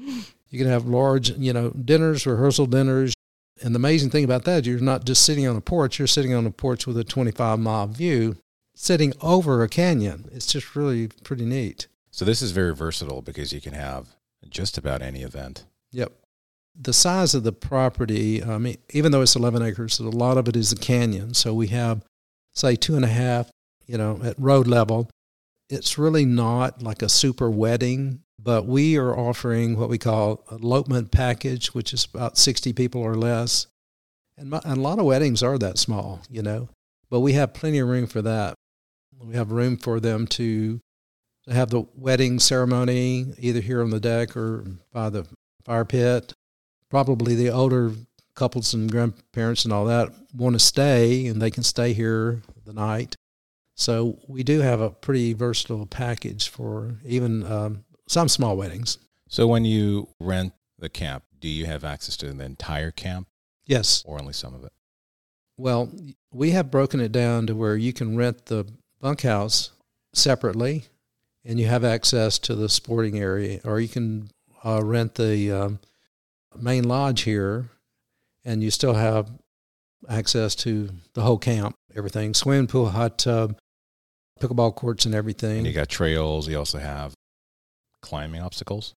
You 0.48 0.58
can 0.58 0.68
have 0.68 0.86
large, 0.86 1.30
you 1.30 1.52
know, 1.52 1.70
dinners, 1.70 2.26
rehearsal 2.26 2.66
dinners. 2.66 3.14
And 3.62 3.74
the 3.74 3.78
amazing 3.78 4.10
thing 4.10 4.24
about 4.24 4.44
that, 4.44 4.64
you're 4.64 4.80
not 4.80 5.04
just 5.04 5.24
sitting 5.24 5.46
on 5.46 5.54
a 5.54 5.60
porch. 5.60 5.98
You're 5.98 6.08
sitting 6.08 6.34
on 6.34 6.46
a 6.46 6.50
porch 6.50 6.86
with 6.86 6.96
a 6.98 7.04
25 7.04 7.58
mile 7.58 7.86
view, 7.86 8.36
sitting 8.74 9.12
over 9.20 9.62
a 9.62 9.68
canyon. 9.68 10.28
It's 10.32 10.46
just 10.46 10.74
really 10.74 11.08
pretty 11.22 11.44
neat. 11.44 11.86
So 12.10 12.24
this 12.24 12.42
is 12.42 12.50
very 12.50 12.74
versatile 12.74 13.22
because 13.22 13.52
you 13.52 13.60
can 13.60 13.74
have 13.74 14.08
just 14.48 14.78
about 14.78 15.02
any 15.02 15.22
event. 15.22 15.64
Yep. 15.92 16.12
The 16.80 16.92
size 16.92 17.34
of 17.34 17.42
the 17.42 17.52
property, 17.52 18.42
I 18.42 18.58
mean, 18.58 18.78
even 18.90 19.12
though 19.12 19.22
it's 19.22 19.36
11 19.36 19.62
acres, 19.62 19.98
a 19.98 20.04
lot 20.04 20.38
of 20.38 20.48
it 20.48 20.56
is 20.56 20.72
a 20.72 20.76
canyon. 20.76 21.34
So 21.34 21.52
we 21.52 21.68
have, 21.68 22.02
say, 22.54 22.76
two 22.76 22.96
and 22.96 23.04
a 23.04 23.08
half 23.08 23.50
you 23.90 23.98
know, 23.98 24.20
at 24.22 24.38
road 24.38 24.68
level. 24.68 25.10
It's 25.68 25.98
really 25.98 26.24
not 26.24 26.80
like 26.80 27.02
a 27.02 27.08
super 27.08 27.50
wedding, 27.50 28.20
but 28.38 28.64
we 28.64 28.96
are 28.96 29.18
offering 29.18 29.76
what 29.76 29.88
we 29.88 29.98
call 29.98 30.44
elopement 30.52 31.10
package, 31.10 31.74
which 31.74 31.92
is 31.92 32.06
about 32.14 32.38
60 32.38 32.72
people 32.72 33.02
or 33.02 33.16
less. 33.16 33.66
And, 34.38 34.50
my, 34.50 34.60
and 34.64 34.78
a 34.78 34.80
lot 34.80 35.00
of 35.00 35.06
weddings 35.06 35.42
are 35.42 35.58
that 35.58 35.76
small, 35.76 36.20
you 36.30 36.40
know, 36.40 36.68
but 37.10 37.18
we 37.18 37.32
have 37.32 37.52
plenty 37.52 37.80
of 37.80 37.88
room 37.88 38.06
for 38.06 38.22
that. 38.22 38.54
We 39.20 39.34
have 39.34 39.50
room 39.50 39.76
for 39.76 39.98
them 39.98 40.28
to, 40.28 40.78
to 41.50 41.56
have 41.56 41.70
the 41.70 41.84
wedding 41.96 42.38
ceremony 42.38 43.26
either 43.38 43.60
here 43.60 43.82
on 43.82 43.90
the 43.90 44.00
deck 44.00 44.36
or 44.36 44.64
by 44.92 45.10
the 45.10 45.26
fire 45.64 45.84
pit. 45.84 46.32
Probably 46.88 47.34
the 47.34 47.50
older 47.50 47.92
couples 48.34 48.72
and 48.72 48.90
grandparents 48.90 49.64
and 49.64 49.72
all 49.72 49.84
that 49.86 50.10
want 50.34 50.54
to 50.54 50.60
stay, 50.60 51.26
and 51.26 51.42
they 51.42 51.50
can 51.50 51.62
stay 51.62 51.92
here 51.92 52.42
the 52.64 52.72
night. 52.72 53.16
So 53.74 54.18
we 54.28 54.42
do 54.42 54.60
have 54.60 54.80
a 54.80 54.90
pretty 54.90 55.32
versatile 55.32 55.86
package 55.86 56.48
for 56.48 56.94
even 57.04 57.44
um, 57.50 57.84
some 58.08 58.28
small 58.28 58.56
weddings. 58.56 58.98
So 59.28 59.46
when 59.46 59.64
you 59.64 60.08
rent 60.20 60.52
the 60.78 60.88
camp, 60.88 61.24
do 61.40 61.48
you 61.48 61.66
have 61.66 61.84
access 61.84 62.16
to 62.18 62.32
the 62.32 62.44
entire 62.44 62.90
camp 62.90 63.26
Yes. 63.66 64.04
or 64.06 64.20
only 64.20 64.32
some 64.32 64.54
of 64.54 64.64
it? 64.64 64.72
Well, 65.56 65.90
we 66.32 66.50
have 66.52 66.70
broken 66.70 67.00
it 67.00 67.12
down 67.12 67.46
to 67.48 67.54
where 67.54 67.76
you 67.76 67.92
can 67.92 68.16
rent 68.16 68.46
the 68.46 68.66
bunkhouse 69.00 69.70
separately, 70.12 70.84
and 71.44 71.58
you 71.58 71.66
have 71.66 71.84
access 71.84 72.38
to 72.40 72.54
the 72.54 72.68
sporting 72.68 73.18
area, 73.18 73.60
or 73.64 73.80
you 73.80 73.88
can 73.88 74.30
uh, 74.64 74.82
rent 74.82 75.14
the 75.14 75.50
um, 75.50 75.80
main 76.58 76.84
lodge 76.84 77.22
here, 77.22 77.70
and 78.44 78.62
you 78.62 78.70
still 78.70 78.94
have 78.94 79.30
access 80.08 80.54
to 80.54 80.90
the 81.14 81.22
whole 81.22 81.38
camp, 81.38 81.74
everything 81.96 82.34
swimming 82.34 82.66
pool, 82.66 82.90
hot 82.90 83.18
tub, 83.18 83.58
pickleball 84.40 84.74
courts, 84.74 85.04
and 85.04 85.14
everything. 85.14 85.58
And 85.58 85.66
you 85.66 85.72
got 85.72 85.88
trails. 85.88 86.48
You 86.48 86.58
also 86.58 86.78
have 86.78 87.14
climbing 88.02 88.40
obstacles. 88.40 88.94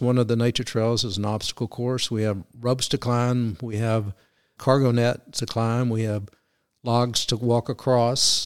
One 0.00 0.18
of 0.18 0.26
the 0.26 0.36
nature 0.36 0.64
trails 0.64 1.04
is 1.04 1.18
an 1.18 1.24
obstacle 1.24 1.68
course. 1.68 2.10
We 2.10 2.22
have 2.22 2.42
ropes 2.58 2.88
to 2.88 2.98
climb. 2.98 3.56
We 3.62 3.76
have 3.76 4.12
cargo 4.58 4.90
net 4.90 5.32
to 5.34 5.46
climb. 5.46 5.88
We 5.88 6.02
have 6.02 6.28
logs 6.82 7.24
to 7.26 7.36
walk 7.36 7.68
across. 7.68 8.44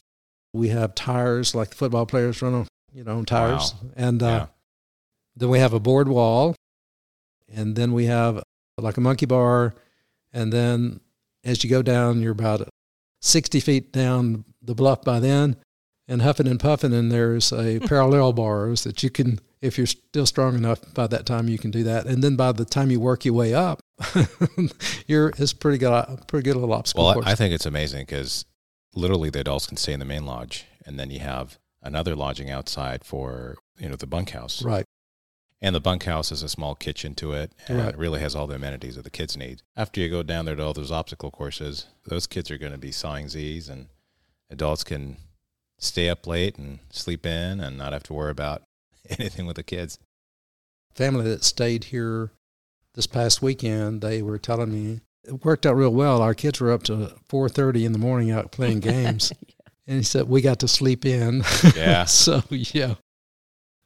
We 0.53 0.69
have 0.69 0.93
tires 0.93 1.55
like 1.55 1.69
the 1.69 1.75
football 1.75 2.05
players 2.05 2.41
run 2.41 2.53
on, 2.53 2.67
you 2.93 3.03
know, 3.03 3.17
on 3.17 3.25
tires. 3.25 3.73
Wow. 3.81 3.89
And 3.95 4.23
uh, 4.23 4.25
Yeah. 4.25 4.45
then 5.35 5.49
we 5.49 5.59
have 5.59 5.73
a 5.73 5.79
board 5.79 6.07
wall. 6.07 6.55
And 7.51 7.75
then 7.75 7.93
we 7.93 8.05
have 8.05 8.43
like 8.77 8.97
a 8.97 9.01
monkey 9.01 9.25
bar. 9.25 9.73
And 10.33 10.53
then 10.53 10.99
as 11.43 11.63
you 11.63 11.69
go 11.69 11.81
down, 11.81 12.21
you're 12.21 12.31
about 12.31 12.67
60 13.21 13.59
feet 13.59 13.91
down 13.91 14.45
the 14.61 14.75
bluff 14.75 15.03
by 15.03 15.19
then. 15.19 15.55
And 16.07 16.23
huffing 16.23 16.47
and 16.47 16.59
puffing, 16.59 16.91
and 16.91 17.11
there's 17.11 17.51
a 17.53 17.79
parallel 17.87 18.33
bars 18.33 18.83
that 18.83 19.03
you 19.03 19.11
can, 19.11 19.39
if 19.61 19.77
you're 19.77 19.85
still 19.85 20.25
strong 20.25 20.55
enough 20.55 20.79
by 20.95 21.05
that 21.05 21.27
time, 21.27 21.47
you 21.47 21.59
can 21.59 21.69
do 21.69 21.83
that. 21.83 22.07
And 22.07 22.23
then 22.23 22.35
by 22.35 22.51
the 22.51 22.65
time 22.65 22.89
you 22.89 22.99
work 22.99 23.25
your 23.25 23.35
way 23.35 23.53
up, 23.53 23.79
you're 25.07 25.29
it's 25.37 25.53
pretty 25.53 25.77
good, 25.77 25.91
pretty 26.27 26.43
good 26.43 26.55
little 26.55 26.73
obstacle 26.73 27.05
Well, 27.05 27.13
course. 27.13 27.27
I, 27.27 27.31
I 27.33 27.35
think 27.35 27.53
it's 27.53 27.67
amazing 27.67 28.01
because 28.07 28.45
literally 28.95 29.29
the 29.29 29.41
adults 29.41 29.67
can 29.67 29.77
stay 29.77 29.93
in 29.93 29.99
the 29.99 30.05
main 30.05 30.25
lodge, 30.25 30.65
and 30.85 30.99
then 30.99 31.11
you 31.11 31.19
have 31.19 31.59
another 31.81 32.15
lodging 32.15 32.49
outside 32.49 33.03
for 33.03 33.57
you 33.77 33.87
know 33.89 33.95
the 33.95 34.07
bunkhouse. 34.07 34.61
right. 34.63 34.85
And 35.61 35.75
the 35.75 35.81
bunkhouse 35.81 36.29
has 36.29 36.41
a 36.41 36.47
small 36.47 36.73
kitchen 36.73 37.15
to 37.15 37.33
it, 37.33 37.51
and 37.67 37.79
Right. 37.79 37.89
it 37.89 37.97
really 37.97 38.21
has 38.21 38.33
all 38.33 38.47
the 38.47 38.55
amenities 38.55 38.95
that 38.95 39.03
the 39.03 39.09
kids 39.09 39.35
need. 39.35 39.61
After 39.75 39.99
you 39.99 40.07
go 40.09 40.23
down 40.23 40.45
there 40.45 40.55
to 40.55 40.63
all 40.63 40.71
those 40.73 40.89
obstacle 40.91 41.31
courses, 41.31 41.87
those 42.05 42.27
kids 42.27 42.49
are 42.49 42.57
going 42.57 42.71
to 42.71 42.77
be 42.77 42.93
sawing 42.93 43.27
Z's, 43.27 43.67
and 43.67 43.87
adults 44.49 44.85
can 44.85 45.17
stay 45.77 46.07
up 46.07 46.25
late 46.25 46.57
and 46.57 46.79
sleep 46.91 47.25
in 47.25 47.59
and 47.59 47.77
not 47.77 47.91
have 47.91 48.03
to 48.03 48.13
worry 48.13 48.31
about 48.31 48.61
anything 49.19 49.45
with 49.45 49.57
the 49.57 49.63
kids. 49.63 49.99
family 50.95 51.25
that 51.25 51.43
stayed 51.43 51.85
here 51.85 52.31
this 52.93 53.07
past 53.07 53.41
weekend, 53.41 54.01
they 54.01 54.21
were 54.21 54.37
telling 54.39 54.71
me 54.71 55.01
it 55.25 55.43
worked 55.43 55.65
out 55.65 55.75
real 55.75 55.93
well. 55.93 56.21
Our 56.21 56.33
kids 56.33 56.61
were 56.61 56.71
up 56.71 56.83
to 56.83 57.15
four 57.27 57.49
thirty 57.49 57.83
in 57.83 57.91
the 57.91 57.99
morning 57.99 58.31
out 58.31 58.53
playing 58.53 58.79
games, 58.93 59.33
and 59.89 59.97
he 59.97 60.03
said 60.03 60.29
we 60.29 60.39
got 60.41 60.59
to 60.59 60.67
sleep 60.69 61.05
in. 61.05 61.43
Yeah. 61.75 62.05
so 62.23 62.41
yeah, 62.51 62.95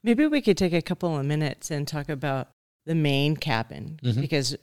Maybe 0.04 0.28
we 0.28 0.42
could 0.42 0.58
take 0.58 0.74
a 0.74 0.82
couple 0.82 1.18
of 1.18 1.26
minutes 1.26 1.72
and 1.72 1.88
talk 1.88 2.10
about 2.10 2.50
the 2.86 2.94
main 2.96 3.38
cabin 3.38 4.00
Mhm. 4.04 4.20
because 4.22 4.56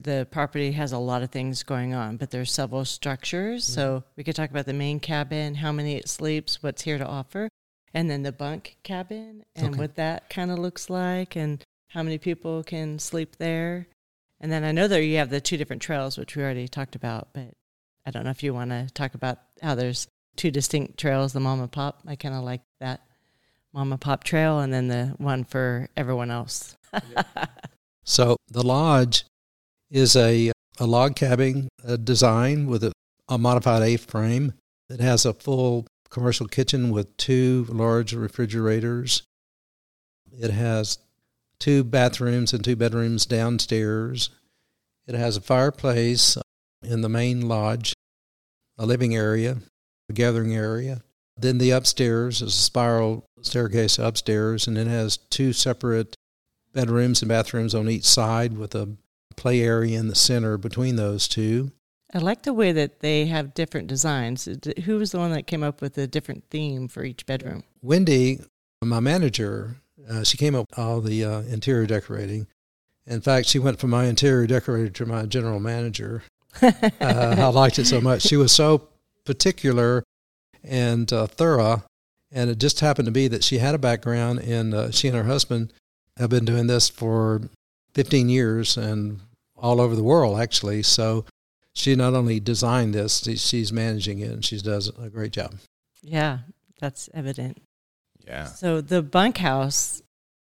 the 0.00 0.26
property 0.30 0.72
has 0.72 0.92
a 0.92 0.98
lot 0.98 1.22
of 1.22 1.30
things 1.30 1.62
going 1.62 1.92
on, 1.94 2.16
but 2.16 2.30
there's 2.30 2.50
several 2.52 2.84
structures. 2.84 3.64
So 3.64 4.04
we 4.16 4.24
could 4.24 4.34
talk 4.36 4.50
about 4.50 4.66
the 4.66 4.72
main 4.72 4.98
cabin, 5.00 5.54
how 5.56 5.72
many 5.72 5.96
it 5.96 6.08
sleeps, 6.08 6.62
what's 6.62 6.82
here 6.82 6.98
to 6.98 7.06
offer, 7.06 7.48
and 7.94 8.10
then 8.10 8.22
the 8.22 8.32
bunk 8.32 8.76
cabin 8.82 9.44
and 9.54 9.68
Okay. 9.68 9.78
what 9.78 9.96
that 9.96 10.28
kind 10.30 10.50
of 10.50 10.58
looks 10.58 10.88
like 10.90 11.36
and 11.36 11.62
how 11.90 12.02
many 12.02 12.18
people 12.18 12.62
can 12.62 12.98
sleep 12.98 13.36
there. 13.36 13.86
And 14.40 14.50
then 14.52 14.64
I 14.64 14.72
know 14.72 14.86
that 14.88 15.02
you 15.02 15.16
have 15.16 15.30
the 15.30 15.40
two 15.40 15.56
different 15.56 15.80
trails, 15.82 16.18
which 16.18 16.36
we 16.36 16.42
already 16.42 16.68
talked 16.68 16.94
about, 16.94 17.28
but 17.32 17.52
I 18.04 18.10
don't 18.10 18.24
know 18.24 18.30
if 18.30 18.42
you 18.42 18.52
want 18.54 18.70
to 18.70 18.88
talk 18.92 19.14
about 19.14 19.38
how 19.62 19.74
there's 19.74 20.06
two 20.36 20.50
distinct 20.50 20.98
trails, 20.98 21.32
the 21.32 21.40
mom 21.40 21.60
and 21.60 21.70
pop. 21.70 22.00
I 22.06 22.16
kind 22.16 22.34
of 22.34 22.42
like 22.44 22.62
that 22.80 23.00
mom 23.72 23.92
and 23.92 24.00
pop 24.00 24.24
trail 24.24 24.60
and 24.60 24.72
then 24.72 24.88
the 24.88 25.14
one 25.18 25.44
for 25.44 25.88
everyone 25.96 26.30
else. 26.30 26.76
So 28.06 28.36
the 28.48 28.64
lodge 28.64 29.24
is 29.90 30.14
a, 30.14 30.52
a 30.78 30.86
log 30.86 31.16
cabin 31.16 31.68
uh, 31.86 31.96
design 31.96 32.68
with 32.68 32.84
a, 32.84 32.92
a 33.28 33.36
modified 33.36 33.82
A-frame. 33.82 34.54
It 34.88 35.00
has 35.00 35.26
a 35.26 35.34
full 35.34 35.88
commercial 36.08 36.46
kitchen 36.46 36.90
with 36.90 37.16
two 37.16 37.66
large 37.68 38.12
refrigerators. 38.12 39.22
It 40.30 40.52
has 40.52 40.98
two 41.58 41.82
bathrooms 41.82 42.52
and 42.52 42.62
two 42.62 42.76
bedrooms 42.76 43.26
downstairs. 43.26 44.30
It 45.08 45.16
has 45.16 45.36
a 45.36 45.40
fireplace 45.40 46.38
in 46.84 47.00
the 47.00 47.08
main 47.08 47.48
lodge, 47.48 47.92
a 48.78 48.86
living 48.86 49.16
area, 49.16 49.56
a 50.08 50.12
gathering 50.12 50.54
area. 50.54 51.02
Then 51.38 51.58
the 51.58 51.70
upstairs 51.70 52.40
is 52.40 52.48
a 52.48 52.56
spiral 52.56 53.26
staircase 53.42 53.98
upstairs, 53.98 54.66
and 54.66 54.78
it 54.78 54.86
has 54.86 55.16
two 55.16 55.52
separate 55.52 56.14
bedrooms 56.72 57.22
and 57.22 57.28
bathrooms 57.28 57.74
on 57.74 57.88
each 57.88 58.04
side 58.04 58.56
with 58.56 58.74
a 58.74 58.96
play 59.36 59.60
area 59.60 59.98
in 59.98 60.08
the 60.08 60.14
center 60.14 60.56
between 60.56 60.96
those 60.96 61.28
two. 61.28 61.72
I 62.14 62.18
like 62.18 62.42
the 62.44 62.54
way 62.54 62.72
that 62.72 63.00
they 63.00 63.26
have 63.26 63.54
different 63.54 63.88
designs. 63.88 64.48
Who 64.84 64.98
was 64.98 65.12
the 65.12 65.18
one 65.18 65.32
that 65.32 65.46
came 65.46 65.62
up 65.62 65.82
with 65.82 65.98
a 65.98 66.06
different 66.06 66.44
theme 66.50 66.88
for 66.88 67.04
each 67.04 67.26
bedroom? 67.26 67.64
Wendy, 67.82 68.40
my 68.82 69.00
manager, 69.00 69.76
uh, 70.08 70.22
she 70.22 70.38
came 70.38 70.54
up 70.54 70.66
with 70.70 70.78
all 70.78 71.00
the 71.00 71.24
uh, 71.24 71.40
interior 71.42 71.86
decorating. 71.86 72.46
In 73.06 73.20
fact, 73.20 73.46
she 73.46 73.58
went 73.58 73.78
from 73.78 73.90
my 73.90 74.06
interior 74.06 74.46
decorator 74.46 74.90
to 74.90 75.06
my 75.06 75.26
general 75.26 75.60
manager. 75.60 76.22
Uh, 76.62 77.34
I 77.38 77.48
liked 77.48 77.78
it 77.78 77.86
so 77.86 78.00
much. 78.00 78.22
She 78.22 78.38
was 78.38 78.50
so 78.50 78.88
particular 79.26 80.02
and 80.64 81.12
uh, 81.12 81.26
thorough. 81.26 81.82
And 82.32 82.50
it 82.50 82.58
just 82.58 82.80
happened 82.80 83.06
to 83.06 83.12
be 83.12 83.28
that 83.28 83.44
she 83.44 83.58
had 83.58 83.74
a 83.74 83.78
background 83.78 84.40
in, 84.40 84.74
uh, 84.74 84.90
she 84.90 85.08
and 85.08 85.16
her 85.16 85.24
husband 85.24 85.72
have 86.16 86.30
been 86.30 86.44
doing 86.44 86.66
this 86.66 86.88
for 86.88 87.42
15 87.94 88.28
years 88.28 88.76
and 88.76 89.20
all 89.56 89.80
over 89.80 89.94
the 89.94 90.02
world, 90.02 90.38
actually. 90.40 90.82
So 90.82 91.24
she 91.72 91.94
not 91.94 92.14
only 92.14 92.40
designed 92.40 92.94
this, 92.94 93.20
she's 93.40 93.72
managing 93.72 94.18
it 94.20 94.30
and 94.30 94.44
she 94.44 94.58
does 94.58 94.88
a 94.98 95.08
great 95.08 95.32
job. 95.32 95.54
yeah, 96.02 96.38
that's 96.80 97.08
evident. 97.14 97.62
Yeah. 98.26 98.46
So 98.46 98.80
the 98.80 99.02
bunkhouse, 99.02 100.02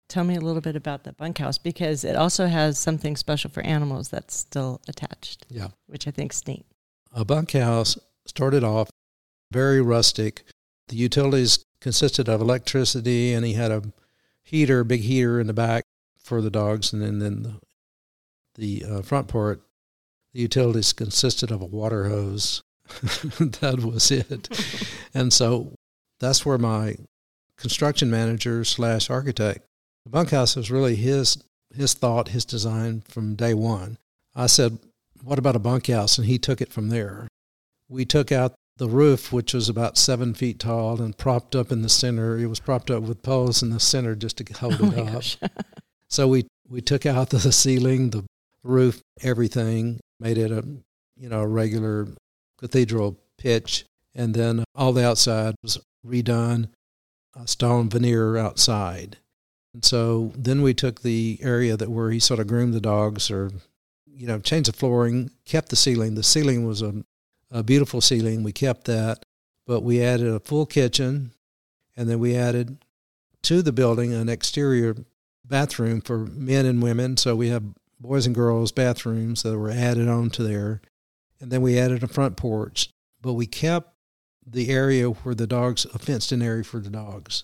tell 0.08 0.24
me 0.24 0.36
a 0.36 0.40
little 0.42 0.62
bit 0.62 0.76
about 0.76 1.04
the 1.04 1.12
bunkhouse 1.12 1.58
because 1.58 2.04
it 2.06 2.16
also 2.16 2.48
has 2.48 2.80
something 2.80 3.16
special 3.18 3.50
for 3.52 3.62
animals 3.62 4.10
that's 4.10 4.36
still 4.36 4.80
attached, 4.88 5.46
Yeah. 5.50 5.68
which 5.88 6.08
I 6.08 6.12
think's 6.12 6.46
neat. 6.48 6.66
A 7.14 7.26
bunkhouse 7.26 7.98
started 8.38 8.64
off 8.64 8.88
very 9.52 9.82
rustic. 9.82 10.44
The 10.90 10.96
utilities 10.96 11.66
consisted 11.82 12.30
of 12.30 12.40
electricity, 12.40 13.34
and 13.34 13.44
he 13.44 13.54
had 13.54 13.72
a 13.72 13.82
heater, 14.44 14.84
big 14.84 15.02
heater 15.02 15.40
in 15.40 15.48
the 15.48 15.54
back 15.54 15.84
for 16.20 16.40
the 16.40 16.52
dogs, 16.52 16.94
and 16.94 17.02
then, 17.02 17.18
then 17.18 17.42
the, 18.56 18.82
the 18.84 18.86
uh, 18.86 19.02
front 19.02 19.28
part, 19.28 19.64
the 20.34 20.42
utilities 20.42 20.94
consisted 20.94 21.50
of 21.50 21.64
a 21.64 21.66
water 21.66 22.10
hose. 22.10 22.62
that 23.40 23.80
was 23.84 24.12
it. 24.12 24.48
and 25.16 25.34
so 25.34 25.74
that's 26.20 26.46
where 26.46 26.60
my 26.60 26.96
construction 27.58 28.12
manager 28.12 28.64
slash 28.64 29.10
architect, 29.10 29.66
the 30.04 30.12
bunkhouse 30.12 30.56
was 30.56 30.70
really 30.70 30.96
his 30.96 31.44
his 31.76 31.96
thought, 31.96 32.30
his 32.30 32.46
design 32.46 33.02
from 33.02 33.36
day 33.36 33.56
one. 33.56 33.98
I 34.36 34.46
said, 34.46 34.78
"What 35.24 35.40
about 35.40 35.56
a 35.56 35.60
bunkhouse?" 35.60 36.18
And 36.20 36.28
he 36.28 36.38
took 36.38 36.62
it 36.62 36.72
from 36.72 36.90
there. 36.90 37.28
We 37.90 38.06
took 38.06 38.32
out 38.32 38.56
the 38.78 38.88
roof, 38.88 39.32
which 39.34 39.54
was 39.54 39.70
about 39.70 39.98
seven 39.98 40.34
feet 40.34 40.60
tall 40.60 41.02
and 41.02 41.18
propped 41.18 41.56
up 41.56 41.72
in 41.72 41.82
the 41.82 41.90
center. 41.90 42.38
It 42.38 42.48
was 42.48 42.60
propped 42.60 42.92
up 42.92 43.04
with 43.04 43.24
poles 43.24 43.64
in 43.64 43.70
the 43.70 43.80
center 43.80 44.16
just 44.16 44.38
to 44.38 44.54
hold 44.60 44.82
Oh 44.82 44.92
it 44.92 45.44
up. 45.44 45.52
So 46.10 46.26
we 46.28 46.48
we 46.70 46.80
took 46.80 47.06
out 47.06 47.32
the 47.32 47.40
ceiling, 47.52 48.12
the 48.12 48.24
roof, 48.64 49.02
everything, 49.22 50.00
made 50.22 50.38
it 50.38 50.52
a 50.52 50.64
you 51.18 51.28
know 51.28 51.42
a 51.42 51.48
regular 51.48 52.08
cathedral 52.58 53.18
pitch, 53.38 53.84
and 54.16 54.34
then 54.34 54.64
all 54.74 54.94
the 54.94 55.06
outside 55.06 55.56
was 55.62 55.80
redone, 56.06 56.70
stone 57.46 57.90
veneer 57.90 58.38
outside. 58.38 59.18
And 59.74 59.84
so 59.84 60.32
then 60.36 60.62
we 60.62 60.74
took 60.74 61.02
the 61.02 61.40
area 61.42 61.76
that 61.76 61.92
where 61.92 62.10
he 62.10 62.20
sort 62.20 62.40
of 62.40 62.48
groomed 62.48 62.74
the 62.74 62.82
dogs, 62.82 63.30
or 63.30 63.52
you 64.06 64.28
know 64.28 64.40
changed 64.40 64.70
the 64.70 64.78
flooring, 64.78 65.32
kept 65.46 65.70
the 65.70 65.76
ceiling. 65.76 66.16
The 66.16 66.24
ceiling 66.24 66.66
was 66.66 66.82
a 66.82 67.04
a 67.52 67.64
beautiful 67.64 68.02
ceiling. 68.02 68.44
We 68.44 68.52
kept 68.52 68.86
that, 68.86 69.26
but 69.66 69.82
we 69.82 70.02
added 70.02 70.28
a 70.28 70.40
full 70.40 70.66
kitchen, 70.66 71.32
and 71.96 72.10
then 72.10 72.20
we 72.20 72.36
added 72.36 72.78
to 73.44 73.62
the 73.62 73.72
building 73.72 74.14
an 74.14 74.30
exterior 74.30 74.96
bathroom 75.46 76.02
for 76.02 76.20
men 76.20 76.66
and 76.66 76.82
women. 76.82 77.18
So 77.18 77.36
we 77.36 77.50
have 77.50 77.64
boys 78.00 78.26
and 78.26 78.36
girls 78.36 78.72
bathrooms 78.72 79.44
that 79.44 79.58
were 79.58 79.70
added 79.70 80.08
on 80.08 80.30
to 80.32 80.44
there. 80.44 80.82
And 81.40 81.52
then 81.52 81.62
we 81.62 81.80
added 81.80 82.04
a 82.04 82.08
front 82.08 82.38
porch. 82.38 82.90
But 83.22 83.34
we 83.34 83.46
kept 83.46 83.94
the 84.46 84.70
area 84.70 85.10
where 85.10 85.36
the 85.36 85.48
dogs, 85.48 85.86
a 85.94 86.00
fenced 86.00 86.32
in 86.32 86.42
area 86.42 86.64
for 86.64 86.80
the 86.80 86.90
dogs. 86.90 87.44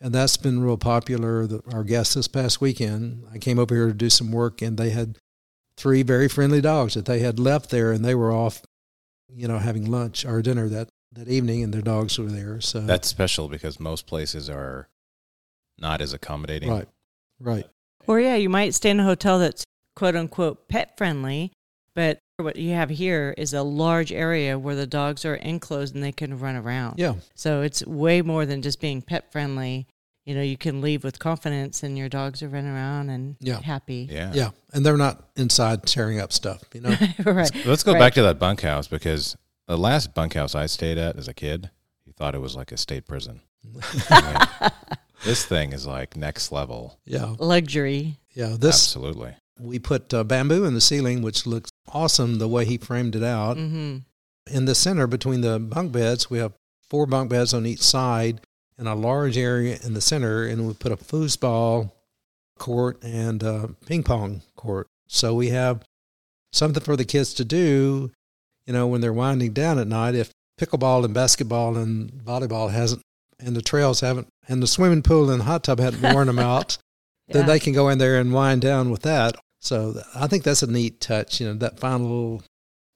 And 0.00 0.14
that's 0.14 0.36
been 0.36 0.60
real 0.60 0.78
popular. 0.78 1.46
The, 1.46 1.62
our 1.72 1.84
guests 1.84 2.14
this 2.14 2.28
past 2.28 2.60
weekend, 2.60 3.24
I 3.32 3.38
came 3.38 3.58
over 3.58 3.74
here 3.74 3.88
to 3.88 3.94
do 3.94 4.10
some 4.10 4.30
work 4.30 4.62
and 4.62 4.78
they 4.78 4.90
had 4.90 5.18
three 5.76 6.02
very 6.02 6.28
friendly 6.28 6.60
dogs 6.60 6.94
that 6.94 7.06
they 7.06 7.20
had 7.20 7.38
left 7.38 7.70
there 7.70 7.92
and 7.92 8.04
they 8.04 8.14
were 8.14 8.32
off, 8.32 8.62
you 9.34 9.48
know, 9.48 9.58
having 9.58 9.90
lunch 9.90 10.24
or 10.24 10.42
dinner 10.42 10.68
that, 10.68 10.88
that 11.12 11.28
evening 11.28 11.62
and 11.62 11.72
their 11.72 11.82
dogs 11.82 12.18
were 12.18 12.26
there. 12.26 12.60
So 12.60 12.80
That's 12.80 13.08
special 13.08 13.48
because 13.48 13.78
most 13.80 14.06
places 14.06 14.48
are 14.48 14.88
not 15.78 16.00
as 16.00 16.12
accommodating. 16.12 16.70
right, 16.70 16.88
right. 17.40 17.66
Or 18.06 18.20
yeah, 18.20 18.36
you 18.36 18.48
might 18.48 18.74
stay 18.74 18.90
in 18.90 19.00
a 19.00 19.04
hotel 19.04 19.38
that's 19.38 19.64
quote 19.94 20.16
unquote 20.16 20.68
pet 20.68 20.96
friendly, 20.96 21.52
but 21.94 22.18
what 22.38 22.56
you 22.56 22.70
have 22.72 22.88
here 22.88 23.34
is 23.36 23.52
a 23.52 23.62
large 23.62 24.12
area 24.12 24.58
where 24.58 24.76
the 24.76 24.86
dogs 24.86 25.24
are 25.24 25.34
enclosed 25.34 25.94
and 25.94 26.02
they 26.04 26.12
can 26.12 26.38
run 26.38 26.56
around. 26.56 26.98
Yeah, 26.98 27.16
So 27.34 27.62
it's 27.62 27.84
way 27.84 28.22
more 28.22 28.46
than 28.46 28.62
just 28.62 28.80
being 28.80 29.02
pet 29.02 29.30
friendly. 29.32 29.86
You 30.28 30.34
know, 30.34 30.42
you 30.42 30.58
can 30.58 30.82
leave 30.82 31.04
with 31.04 31.18
confidence 31.18 31.82
and 31.82 31.96
your 31.96 32.10
dogs 32.10 32.42
are 32.42 32.50
running 32.50 32.70
around 32.70 33.08
and 33.08 33.36
Yeah. 33.40 33.62
happy. 33.62 34.06
Yeah. 34.10 34.30
yeah. 34.34 34.50
And 34.74 34.84
they're 34.84 34.98
not 34.98 35.24
inside 35.36 35.84
tearing 35.86 36.20
up 36.20 36.34
stuff, 36.34 36.62
you 36.74 36.82
know. 36.82 36.90
right. 37.24 37.50
Let's 37.64 37.82
go 37.82 37.92
Right. 37.94 37.98
back 37.98 38.12
to 38.14 38.22
that 38.24 38.38
bunkhouse 38.38 38.88
because 38.88 39.38
the 39.66 39.78
last 39.78 40.12
bunkhouse 40.14 40.54
I 40.54 40.66
stayed 40.66 40.98
at 40.98 41.16
as 41.16 41.28
a 41.28 41.32
kid, 41.32 41.70
you 42.04 42.12
thought 42.12 42.34
it 42.34 42.42
was 42.42 42.54
like 42.54 42.72
a 42.72 42.76
state 42.76 43.06
prison. 43.08 43.40
I 44.10 44.70
this 45.24 45.46
thing 45.46 45.72
is 45.72 45.86
like 45.86 46.14
next 46.14 46.52
level. 46.52 46.98
yeah, 47.06 47.34
Luxury. 47.38 48.18
yeah. 48.34 48.56
This 48.58 48.74
Absolutely. 48.76 49.34
we 49.58 49.78
put 49.78 50.12
uh, 50.12 50.24
bamboo 50.24 50.64
in 50.64 50.74
the 50.74 50.80
ceiling, 50.82 51.22
which 51.22 51.46
looks 51.46 51.70
awesome 51.92 52.36
the 52.38 52.48
way 52.48 52.66
he 52.66 52.76
framed 52.76 53.16
it 53.16 53.24
out. 53.24 53.56
hmm 53.56 53.98
In 54.50 54.66
the 54.66 54.74
center 54.74 55.06
between 55.06 55.40
the 55.40 55.58
bunk 55.58 55.92
beds, 55.92 56.28
we 56.28 56.36
have 56.36 56.52
four 56.88 57.06
bunk 57.06 57.30
beds 57.30 57.54
on 57.54 57.64
each 57.66 57.82
side 57.82 58.40
and 58.78 58.88
a 58.88 58.94
large 58.94 59.36
area 59.36 59.78
in 59.84 59.94
the 59.94 60.00
center, 60.00 60.44
and 60.46 60.66
we 60.66 60.74
put 60.74 60.92
a 60.92 60.96
foosball 60.96 61.90
court 62.58 63.02
and 63.02 63.42
a 63.42 63.68
ping 63.86 64.02
pong 64.02 64.42
court. 64.56 64.86
So 65.08 65.34
we 65.34 65.48
have 65.48 65.82
something 66.52 66.82
for 66.82 66.96
the 66.96 67.04
kids 67.04 67.34
to 67.34 67.44
do, 67.44 68.10
you 68.66 68.72
know, 68.72 68.86
when 68.86 69.00
they're 69.00 69.12
winding 69.12 69.52
down 69.52 69.78
at 69.78 69.86
night. 69.88 70.14
If 70.14 70.30
pickleball 70.60 71.04
and 71.04 71.14
basketball 71.14 71.76
and 71.76 72.10
volleyball 72.12 72.70
hasn't, 72.70 73.02
and 73.40 73.54
the 73.54 73.62
trails 73.62 74.00
haven't, 74.00 74.28
and 74.48 74.62
the 74.62 74.66
swimming 74.66 75.02
pool 75.02 75.30
and 75.30 75.42
hot 75.42 75.64
tub 75.64 75.78
hadn't 75.80 76.02
worn 76.02 76.26
them 76.26 76.38
out, 76.40 76.78
then 77.28 77.46
they 77.46 77.60
can 77.60 77.72
go 77.72 77.88
in 77.88 77.98
there 77.98 78.18
and 78.18 78.32
wind 78.32 78.62
down 78.62 78.90
with 78.90 79.02
that. 79.02 79.36
So 79.60 80.00
I 80.14 80.26
think 80.28 80.44
that's 80.44 80.62
a 80.62 80.66
neat 80.70 81.00
touch, 81.00 81.40
you 81.40 81.46
know, 81.46 81.54
that 81.54 81.78
final 81.78 82.06
little 82.06 82.42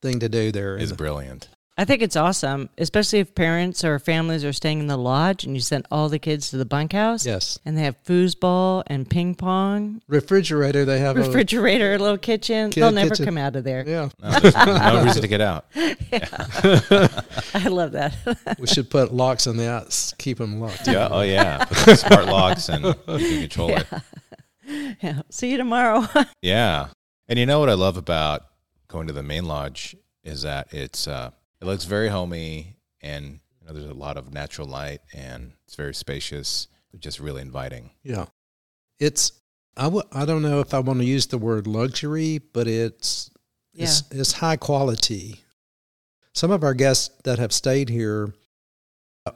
thing 0.00 0.20
to 0.20 0.28
do 0.28 0.50
there. 0.52 0.76
Is 0.76 0.90
And- 0.90 0.98
brilliant. 0.98 1.48
I 1.78 1.86
think 1.86 2.02
it's 2.02 2.16
awesome, 2.16 2.68
especially 2.76 3.20
if 3.20 3.34
parents 3.34 3.82
or 3.82 3.98
families 3.98 4.44
are 4.44 4.52
staying 4.52 4.80
in 4.80 4.88
the 4.88 4.98
lodge 4.98 5.44
and 5.44 5.54
you 5.54 5.60
send 5.60 5.86
all 5.90 6.10
the 6.10 6.18
kids 6.18 6.50
to 6.50 6.58
the 6.58 6.66
bunkhouse 6.66 7.24
yes. 7.24 7.58
and 7.64 7.78
they 7.78 7.82
have 7.82 7.96
foosball 8.04 8.82
and 8.88 9.08
ping 9.08 9.34
pong, 9.34 10.02
Refrigerator, 10.06 10.84
they 10.84 10.98
have 10.98 11.16
refrigerator, 11.16 11.94
a 11.94 11.98
little 11.98 12.18
kitchen. 12.18 12.70
Kid 12.70 12.82
They'll 12.82 12.92
never 12.92 13.10
kitchen. 13.10 13.24
come 13.24 13.38
out 13.38 13.56
of 13.56 13.64
there. 13.64 13.84
Yeah. 13.86 14.10
No, 14.22 14.38
no 14.66 15.04
reason 15.04 15.22
to 15.22 15.28
get 15.28 15.40
out. 15.40 15.64
I 15.74 17.68
love 17.68 17.92
that. 17.92 18.16
we 18.58 18.66
should 18.66 18.90
put 18.90 19.14
locks 19.14 19.46
on 19.46 19.56
the 19.56 19.70
outs, 19.70 20.14
keep 20.18 20.36
them 20.38 20.60
locked. 20.60 20.86
Yeah. 20.86 21.08
Oh, 21.10 21.22
yeah. 21.22 21.64
Put 21.64 21.98
smart 21.98 22.26
locks 22.26 22.68
and 22.68 22.84
you 22.84 22.94
can 22.94 23.40
control 23.40 23.70
it. 23.70 23.86
yeah. 25.02 25.22
See 25.30 25.50
you 25.50 25.56
tomorrow. 25.56 26.06
Yeah. 26.42 26.88
And 27.28 27.38
you 27.38 27.46
know 27.46 27.60
what 27.60 27.70
I 27.70 27.74
love 27.74 27.96
about 27.96 28.42
going 28.88 29.06
to 29.06 29.14
the 29.14 29.22
main 29.22 29.46
lodge 29.46 29.96
is 30.22 30.42
that 30.42 30.72
it's 30.74 31.08
uh 31.08 31.30
it 31.62 31.66
looks 31.66 31.84
very 31.84 32.08
homey 32.08 32.74
and 33.00 33.38
you 33.60 33.66
know 33.66 33.72
there's 33.72 33.86
a 33.86 33.94
lot 33.94 34.16
of 34.16 34.34
natural 34.34 34.66
light 34.66 35.00
and 35.14 35.52
it's 35.64 35.76
very 35.76 35.94
spacious, 35.94 36.66
just 36.98 37.20
really 37.20 37.40
inviting. 37.40 37.90
Yeah. 38.02 38.26
It's, 38.98 39.32
I 39.76 39.84
w- 39.84 40.06
I 40.12 40.24
don't 40.24 40.42
know 40.42 40.58
if 40.58 40.74
I 40.74 40.80
want 40.80 40.98
to 40.98 41.04
use 41.04 41.26
the 41.26 41.38
word 41.38 41.68
luxury, 41.68 42.40
but 42.52 42.66
it's, 42.66 43.30
yeah. 43.72 43.84
it's, 43.84 44.02
it's 44.10 44.32
high 44.32 44.56
quality. 44.56 45.44
Some 46.34 46.50
of 46.50 46.64
our 46.64 46.74
guests 46.74 47.10
that 47.22 47.38
have 47.38 47.52
stayed 47.52 47.88
here 47.88 48.34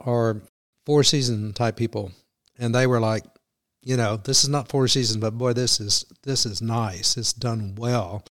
are 0.01 0.41
four 0.85 1.03
season 1.03 1.53
type 1.53 1.77
people. 1.77 2.11
And 2.59 2.75
they 2.75 2.87
were 2.87 2.99
like, 2.99 3.23
you 3.81 3.95
know, 3.95 4.17
this 4.17 4.43
is 4.43 4.49
not 4.49 4.67
four 4.67 4.89
seasons, 4.89 5.17
but 5.17 5.37
boy, 5.37 5.53
this 5.53 5.79
is, 5.79 6.05
this 6.23 6.45
is 6.45 6.61
nice. 6.61 7.15
It's 7.15 7.31
done 7.31 7.75
well. 7.75 8.25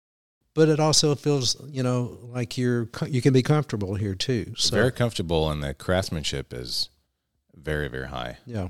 But 0.56 0.70
it 0.70 0.80
also 0.80 1.14
feels, 1.14 1.56
you 1.68 1.82
know, 1.82 2.18
like 2.32 2.56
you're, 2.56 2.88
you 3.06 3.20
can 3.20 3.34
be 3.34 3.42
comfortable 3.42 3.94
here 3.94 4.14
too. 4.14 4.54
So, 4.56 4.74
very 4.74 4.90
comfortable 4.90 5.50
and 5.50 5.62
the 5.62 5.74
craftsmanship 5.74 6.52
is 6.52 6.88
very, 7.54 7.88
very 7.88 8.08
high. 8.08 8.38
yeah. 8.46 8.68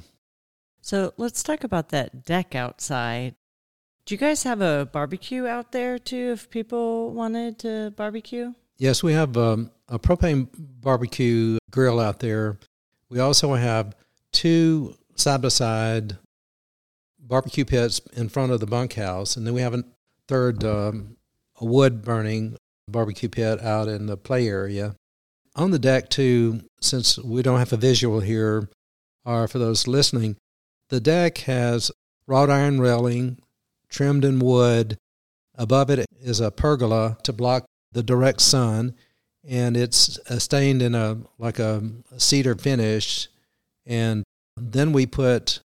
So 0.80 1.14
let's 1.16 1.42
talk 1.42 1.64
about 1.64 1.88
that 1.88 2.24
deck 2.24 2.54
outside. 2.54 3.34
Do 4.04 4.14
you 4.14 4.18
guys 4.18 4.44
have 4.44 4.60
a 4.60 4.88
barbecue 4.92 5.46
out 5.46 5.72
there 5.72 5.98
too 5.98 6.32
if 6.32 6.48
people 6.48 7.12
wanted 7.12 7.58
to 7.60 7.92
barbecue? 7.96 8.52
Yes, 8.78 9.02
we 9.02 9.12
have 9.12 9.36
um, 9.36 9.72
a 9.88 9.98
propane 9.98 10.48
barbecue 10.56 11.58
grill 11.72 11.98
out 11.98 12.20
there. 12.20 12.58
We 13.08 13.18
also 13.18 13.54
have 13.54 13.96
two 14.30 14.94
side 15.16 15.42
by 15.42 15.48
side 15.48 16.18
barbecue 17.18 17.64
pits 17.64 18.00
in 18.12 18.28
front 18.28 18.52
of 18.52 18.60
the 18.60 18.66
bunkhouse, 18.66 19.36
and 19.36 19.44
then 19.44 19.54
we 19.54 19.62
have 19.62 19.74
a 19.74 19.82
third 20.28 20.62
um, 20.62 21.15
a 21.58 21.64
wood 21.64 22.02
burning 22.02 22.56
barbecue 22.88 23.28
pit 23.28 23.62
out 23.62 23.88
in 23.88 24.06
the 24.06 24.16
play 24.16 24.48
area. 24.48 24.94
On 25.54 25.70
the 25.70 25.78
deck, 25.78 26.10
too, 26.10 26.62
since 26.80 27.18
we 27.18 27.42
don't 27.42 27.58
have 27.58 27.72
a 27.72 27.78
visual 27.78 28.20
here, 28.20 28.68
or 29.24 29.48
for 29.48 29.58
those 29.58 29.88
listening, 29.88 30.36
the 30.90 31.00
deck 31.00 31.38
has 31.38 31.90
wrought 32.26 32.50
iron 32.50 32.80
railing 32.80 33.38
trimmed 33.88 34.24
in 34.24 34.38
wood. 34.38 34.96
Above 35.56 35.90
it 35.90 36.06
is 36.20 36.40
a 36.40 36.50
pergola 36.50 37.16
to 37.22 37.32
block 37.32 37.64
the 37.92 38.02
direct 38.02 38.40
sun, 38.40 38.94
and 39.48 39.76
it's 39.76 40.18
uh, 40.28 40.38
stained 40.38 40.82
in 40.82 40.94
a 40.94 41.18
like 41.38 41.58
a 41.58 41.82
cedar 42.18 42.54
finish. 42.54 43.28
And 43.86 44.22
then 44.56 44.92
we 44.92 45.06
put, 45.06 45.60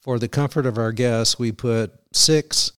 for 0.00 0.18
the 0.18 0.28
comfort 0.28 0.66
of 0.66 0.78
our 0.78 0.92
guests, 0.92 1.38
we 1.38 1.50
put 1.50 1.92
six 2.12 2.72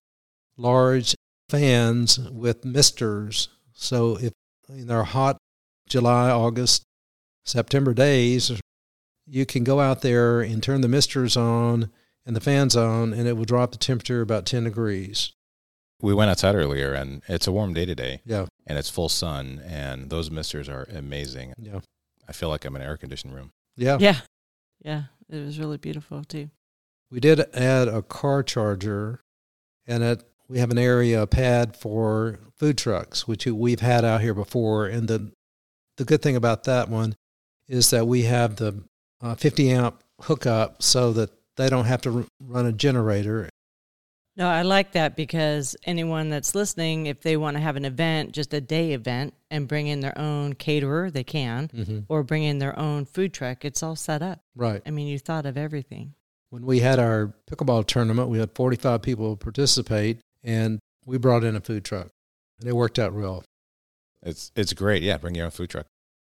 large 0.57 1.15
fans 1.49 2.19
with 2.19 2.65
misters. 2.65 3.49
So 3.73 4.17
if 4.17 4.31
in 4.69 4.89
our 4.89 5.03
hot 5.03 5.37
July, 5.87 6.29
August, 6.31 6.83
September 7.45 7.93
days, 7.93 8.51
you 9.27 9.45
can 9.45 9.63
go 9.63 9.79
out 9.79 10.01
there 10.01 10.41
and 10.41 10.61
turn 10.63 10.81
the 10.81 10.87
misters 10.87 11.37
on 11.37 11.91
and 12.25 12.35
the 12.35 12.41
fans 12.41 12.75
on, 12.75 13.13
and 13.13 13.27
it 13.27 13.33
will 13.37 13.45
drop 13.45 13.71
the 13.71 13.77
temperature 13.77 14.21
about 14.21 14.45
10 14.45 14.63
degrees. 14.63 15.33
We 16.01 16.13
went 16.13 16.29
outside 16.31 16.55
earlier 16.55 16.93
and 16.93 17.21
it's 17.27 17.47
a 17.47 17.51
warm 17.51 17.73
day 17.73 17.85
today 17.85 18.21
Yeah, 18.25 18.45
and 18.67 18.77
it's 18.77 18.89
full 18.89 19.09
sun 19.09 19.61
and 19.65 20.09
those 20.09 20.29
misters 20.31 20.67
are 20.67 20.87
amazing. 20.93 21.53
yeah, 21.57 21.79
I 22.27 22.33
feel 22.33 22.49
like 22.49 22.65
I'm 22.65 22.75
in 22.75 22.81
an 22.81 22.87
air 22.87 22.97
conditioned 22.97 23.33
room. 23.33 23.51
yeah. 23.75 23.97
Yeah. 23.99 24.17
Yeah. 24.83 25.03
It 25.29 25.43
was 25.43 25.57
really 25.57 25.77
beautiful 25.77 26.23
too. 26.23 26.49
We 27.09 27.19
did 27.19 27.39
add 27.55 27.87
a 27.87 28.01
car 28.01 28.43
charger, 28.43 29.21
and 29.87 30.03
it, 30.03 30.23
we 30.47 30.59
have 30.59 30.71
an 30.71 30.77
area 30.77 31.21
a 31.21 31.27
pad 31.27 31.75
for 31.75 32.39
food 32.57 32.77
trucks, 32.77 33.27
which 33.27 33.45
we've 33.45 33.79
had 33.81 34.05
out 34.05 34.21
here 34.21 34.33
before. 34.33 34.85
And 34.87 35.07
the 35.07 35.31
the 35.97 36.05
good 36.05 36.21
thing 36.21 36.35
about 36.35 36.65
that 36.65 36.89
one 36.89 37.15
is 37.67 37.89
that 37.91 38.05
we 38.07 38.23
have 38.23 38.57
the 38.57 38.83
uh, 39.21 39.33
50 39.35 39.71
amp 39.71 40.03
hookup, 40.21 40.83
so 40.83 41.13
that 41.13 41.29
they 41.57 41.69
don't 41.69 41.85
have 41.85 42.01
to 42.01 42.17
r- 42.19 42.25
run 42.39 42.65
a 42.65 42.71
generator. 42.73 43.49
No, 44.37 44.49
I 44.49 44.63
like 44.63 44.91
that 44.91 45.15
because 45.15 45.77
anyone 45.85 46.29
that's 46.29 46.53
listening, 46.53 47.05
if 47.05 47.21
they 47.21 47.37
want 47.37 47.55
to 47.55 47.61
have 47.61 47.77
an 47.77 47.85
event, 47.85 48.33
just 48.33 48.53
a 48.53 48.59
day 48.59 48.91
event, 48.91 49.33
and 49.49 49.65
bring 49.65 49.87
in 49.87 50.01
their 50.01 50.17
own 50.17 50.53
caterer, 50.53 51.09
they 51.09 51.23
can, 51.23 51.69
Mm-hmm. 51.69 51.99
or 52.09 52.23
bring 52.23 52.43
in 52.43 52.59
their 52.59 52.77
own 52.77 53.05
food 53.05 53.33
truck. 53.33 53.63
It's 53.63 53.81
all 53.81 53.95
set 53.95 54.21
up. 54.21 54.41
Right. 54.53 54.81
I 54.85 54.91
mean, 54.91 55.07
you 55.07 55.17
thought 55.19 55.45
of 55.45 55.57
everything. 55.57 56.13
When 56.49 56.65
we 56.65 56.79
had 56.81 56.99
our 56.99 57.33
pickleball 57.49 57.87
tournament, 57.87 58.27
we 58.27 58.39
had 58.39 58.51
45 58.53 59.01
people 59.01 59.37
participate, 59.37 60.19
and 60.45 60.79
we 61.05 61.17
brought 61.17 61.43
in 61.43 61.55
a 61.55 61.61
food 61.61 61.83
truck, 61.83 62.09
and 62.59 62.69
it 62.69 62.73
worked 62.73 62.99
out 62.99 63.15
real. 63.15 63.43
It's 64.21 64.51
it's 64.55 64.73
great. 64.73 65.03
Yeah, 65.03 65.17
bring 65.17 65.35
your 65.35 65.45
own 65.45 65.51
food 65.51 65.69
truck. 65.69 65.87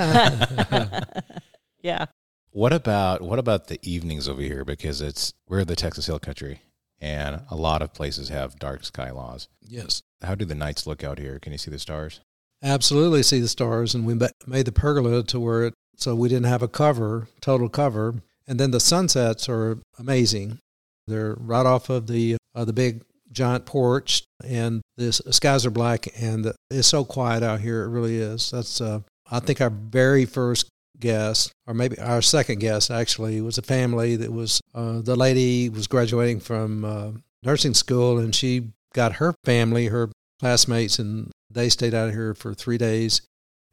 yeah. 1.83 2.07
What 2.51 2.73
about 2.73 3.23
what 3.23 3.39
about 3.39 3.69
the 3.69 3.79
evenings 3.83 4.29
over 4.29 4.43
here? 4.43 4.65
Because 4.65 5.01
it's 5.01 5.33
we're 5.49 5.65
the 5.65 5.77
Texas 5.77 6.07
Hill 6.07 6.19
Country, 6.19 6.61
and 7.01 7.43
a 7.51 7.57
lot 7.57 7.83
of 7.83 7.95
places 7.95 8.29
have 8.29 8.59
dark 8.59 8.85
sky 8.85 9.11
laws. 9.11 9.49
yes. 9.61 10.03
How 10.23 10.37
do 10.37 10.45
the 10.45 10.55
nights 10.55 10.87
look 10.87 11.03
out 11.03 11.19
here? 11.19 11.41
Can 11.41 11.51
you 11.51 11.59
see 11.59 11.71
the 11.71 11.79
stars? 11.81 12.21
absolutely 12.63 13.23
see 13.23 13.41
the 13.41 13.49
stars 13.49 13.95
and 13.95 14.07
we 14.07 14.15
made 14.47 14.67
the 14.67 14.73
pergola 14.73 15.23
to 15.23 15.41
where 15.41 15.65
it 15.65 15.75
so 15.97 16.15
we 16.15 16.29
didn't 16.29 16.47
have 16.47 16.63
a 16.63 16.69
cover 16.69 17.29
total 17.41 17.69
cover 17.69 18.15
and 18.47 18.59
then 18.61 18.71
the 18.71 18.81
sunsets 18.81 19.49
are 19.49 19.79
amazing 19.99 20.59
they're 21.07 21.35
right 21.41 21.67
off 21.67 21.91
of 21.91 22.07
the 22.07 22.37
uh, 22.55 22.65
the 22.65 22.73
big 22.73 23.03
giant 23.33 23.65
porch 23.67 24.23
and 24.45 24.83
the 24.97 25.13
skies 25.13 25.65
are 25.65 25.71
black 25.71 26.07
and 26.21 26.53
it's 26.71 26.89
so 26.89 27.05
quiet 27.05 27.43
out 27.43 27.61
here 27.61 27.83
it 27.83 27.89
really 27.89 28.19
is 28.19 28.51
that's 28.51 28.81
uh, 28.81 29.01
i 29.31 29.41
think 29.41 29.61
our 29.61 29.71
very 29.71 30.25
first 30.25 30.69
guest, 31.03 31.53
or 31.67 31.75
maybe 31.75 31.99
our 31.99 32.23
second 32.23 32.61
guest 32.61 32.91
actually, 32.91 33.43
was 33.43 33.59
a 33.59 33.63
family 33.63 34.17
that 34.17 34.33
was 34.33 34.63
uh, 34.75 35.03
the 35.03 35.17
lady 35.17 35.69
was 35.69 35.87
graduating 35.87 36.41
from 36.41 36.85
uh, 36.85 37.11
nursing 37.43 37.75
school 37.75 38.19
and 38.19 38.35
she 38.35 38.69
got 38.95 39.15
her 39.15 39.35
family, 39.45 39.87
her 39.87 40.11
classmates, 40.41 40.99
and 40.99 41.31
they 41.51 41.69
stayed 41.69 41.93
out 41.93 42.13
here 42.13 42.33
for 42.33 42.55
three 42.55 42.79
days. 42.79 43.21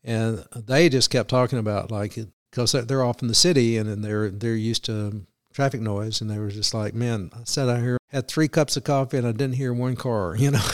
And 0.04 0.44
they 0.54 0.90
just 0.90 1.10
kept 1.10 1.30
talking 1.30 1.60
about 1.60 1.92
like, 1.92 2.18
because 2.52 2.72
they're 2.72 3.04
off 3.04 3.22
in 3.22 3.28
the 3.28 3.36
city 3.36 3.78
and 3.78 4.04
they're 4.04 4.30
they're 4.30 4.56
used 4.56 4.86
to 4.86 5.22
traffic 5.54 5.82
noise, 5.82 6.22
and 6.22 6.30
they 6.30 6.38
were 6.38 6.50
just 6.50 6.74
like, 6.74 6.94
"Man, 6.94 7.32
I 7.34 7.44
sat 7.44 7.70
out 7.70 7.80
here, 7.80 7.98
had 8.10 8.28
three 8.28 8.48
cups 8.48 8.78
of 8.78 8.84
coffee, 8.84 9.18
and 9.18 9.28
I 9.28 9.32
didn't 9.32 9.56
hear 9.56 9.74
one 9.74 9.96
car." 9.96 10.36
You 10.40 10.52
know. 10.52 10.60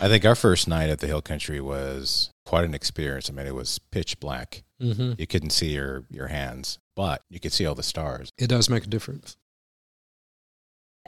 I 0.00 0.08
think 0.08 0.24
our 0.24 0.34
first 0.34 0.68
night 0.68 0.88
at 0.88 1.00
the 1.00 1.06
Hill 1.06 1.22
Country 1.22 1.60
was 1.60 2.30
quite 2.46 2.64
an 2.64 2.74
experience. 2.74 3.28
I 3.28 3.32
mean, 3.32 3.46
it 3.46 3.54
was 3.54 3.78
pitch 3.78 4.20
black. 4.20 4.62
Mm-hmm. 4.80 5.14
You 5.18 5.26
couldn't 5.26 5.50
see 5.50 5.74
your 5.74 6.04
your 6.10 6.28
hands, 6.28 6.78
but 6.96 7.22
you 7.28 7.40
could 7.40 7.52
see 7.52 7.66
all 7.66 7.74
the 7.74 7.82
stars. 7.82 8.32
It 8.38 8.48
does 8.48 8.70
make 8.70 8.84
a 8.84 8.88
difference. 8.88 9.36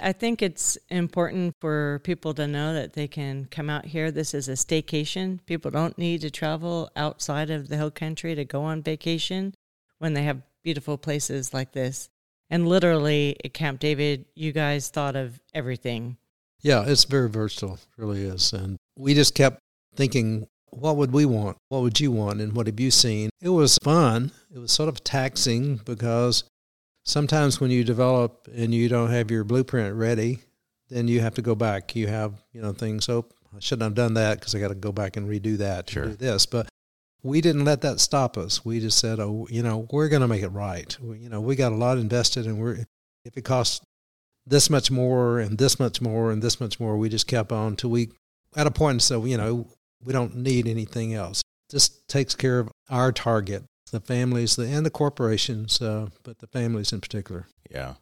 I 0.03 0.13
think 0.13 0.41
it's 0.43 0.79
important 0.89 1.55
for 1.61 2.01
people 2.05 2.33
to 2.35 2.47
know 2.47 2.73
that 2.75 2.95
they 2.95 3.07
can 3.07 3.47
come 3.47 3.69
out 3.69 3.87
here. 3.87 4.11
This 4.11 4.35
is 4.35 4.49
a 4.49 4.53
staycation. 4.53 5.45
People 5.47 5.71
don't 5.71 5.99
need 5.99 6.23
to 6.23 6.31
travel 6.31 6.91
outside 6.97 7.51
of 7.51 7.69
the 7.69 7.77
hill 7.77 7.91
country 7.91 8.35
to 8.35 8.45
go 8.45 8.63
on 8.63 8.83
vacation 8.83 9.55
when 9.99 10.15
they 10.15 10.23
have 10.23 10.43
beautiful 10.63 10.99
places 10.99 11.55
like 11.55 11.73
this. 11.73 12.09
And 12.49 12.67
literally 12.69 13.37
at 13.45 13.55
Camp 13.55 13.79
David, 13.79 14.27
you 14.35 14.53
guys 14.53 14.89
thought 14.89 15.17
of 15.17 15.41
everything. 15.55 16.17
Yeah, 16.63 16.85
it's 16.87 17.05
very 17.05 17.29
versatile, 17.29 17.79
really 17.97 18.23
is. 18.23 18.53
And 18.53 18.77
we 18.97 19.15
just 19.15 19.35
kept 19.35 19.61
thinking, 19.95 20.47
what 20.71 20.97
would 20.97 21.13
we 21.13 21.25
want? 21.25 21.57
What 21.69 21.83
would 21.83 22.01
you 22.01 22.11
want? 22.11 22.41
And 22.41 22.53
what 22.53 22.67
have 22.67 22.81
you 22.81 22.91
seen? 22.91 23.31
It 23.41 23.49
was 23.49 23.79
fun. 23.83 24.33
It 24.55 24.59
was 24.59 24.73
sort 24.73 24.89
of 24.89 25.03
taxing 25.03 25.77
because 25.85 26.45
sometimes 27.05 27.61
when 27.61 27.71
you 27.71 27.85
develop 27.85 28.49
and 28.55 28.75
you 28.75 28.89
don't 28.89 29.11
have 29.11 29.31
your 29.31 29.45
blueprint 29.45 29.95
ready, 29.95 30.41
then 30.89 31.09
you 31.09 31.21
have 31.21 31.35
to 31.35 31.43
go 31.43 31.55
back. 31.55 31.95
You 31.95 32.09
have, 32.09 32.35
you 32.53 32.61
know, 32.61 32.73
things, 32.73 33.09
oh, 33.09 33.27
I 33.57 33.61
shouldn't 33.61 33.85
have 33.85 33.95
done 33.95 34.15
that 34.15 34.39
because 34.39 34.55
I 34.55 34.61
got 34.61 34.69
to 34.69 34.75
go 34.75 34.93
back 34.93 35.17
and 35.17 35.29
redo 35.29 35.57
that 35.59 35.91
sure. 35.91 36.07
do 36.07 36.17
this. 36.17 36.47
But 36.47 36.69
we 37.23 37.41
didn't 37.41 37.65
let 37.65 37.83
that 37.83 38.01
stop 38.01 38.37
us. 38.39 38.65
We 38.65 38.81
just 38.81 38.99
said, 38.99 39.21
oh, 39.21 39.47
you 39.51 39.63
know, 39.63 39.87
we're 39.91 40.09
going 40.09 40.23
to 40.23 40.29
make 40.29 40.43
it 40.43 40.49
right. 40.49 40.97
You 41.01 41.29
know, 41.29 41.41
we 41.41 41.57
got 41.57 41.73
a 41.73 41.77
lot 41.77 41.99
invested, 41.99 42.47
and 42.47 42.59
we're 42.59 42.85
if 43.25 43.37
it 43.37 43.43
costs 43.43 43.81
this 44.47 44.71
much 44.71 44.91
more 44.91 45.39
and 45.39 45.59
this 45.59 45.79
much 45.79 46.01
more 46.01 46.33
and 46.33 46.43
this 46.43 46.61
much 46.61 46.81
more, 46.81 46.97
we 46.97 47.09
just 47.09 47.27
kept 47.27 47.53
on 47.53 47.77
till 47.77 47.91
we 47.91 48.11
at 48.57 48.67
a 48.67 48.71
point 48.71 49.03
so 49.03 49.25
you 49.25 49.37
know 49.37 49.69
we 50.03 50.13
don't 50.13 50.37
need 50.37 50.67
anything 50.67 51.15
else. 51.15 51.43
This 51.69 51.89
takes 52.09 52.35
care 52.35 52.59
of 52.59 52.71
our 52.89 53.13
target, 53.13 53.65
the 53.93 54.01
families, 54.01 54.57
the 54.57 54.67
and 54.67 54.85
the 54.85 54.91
corporations, 54.91 55.81
uh, 55.81 56.09
but 56.23 56.39
the 56.39 56.47
families 56.47 56.93
in 56.93 57.01
particular. 57.01 57.47
Yeah, 57.71 57.95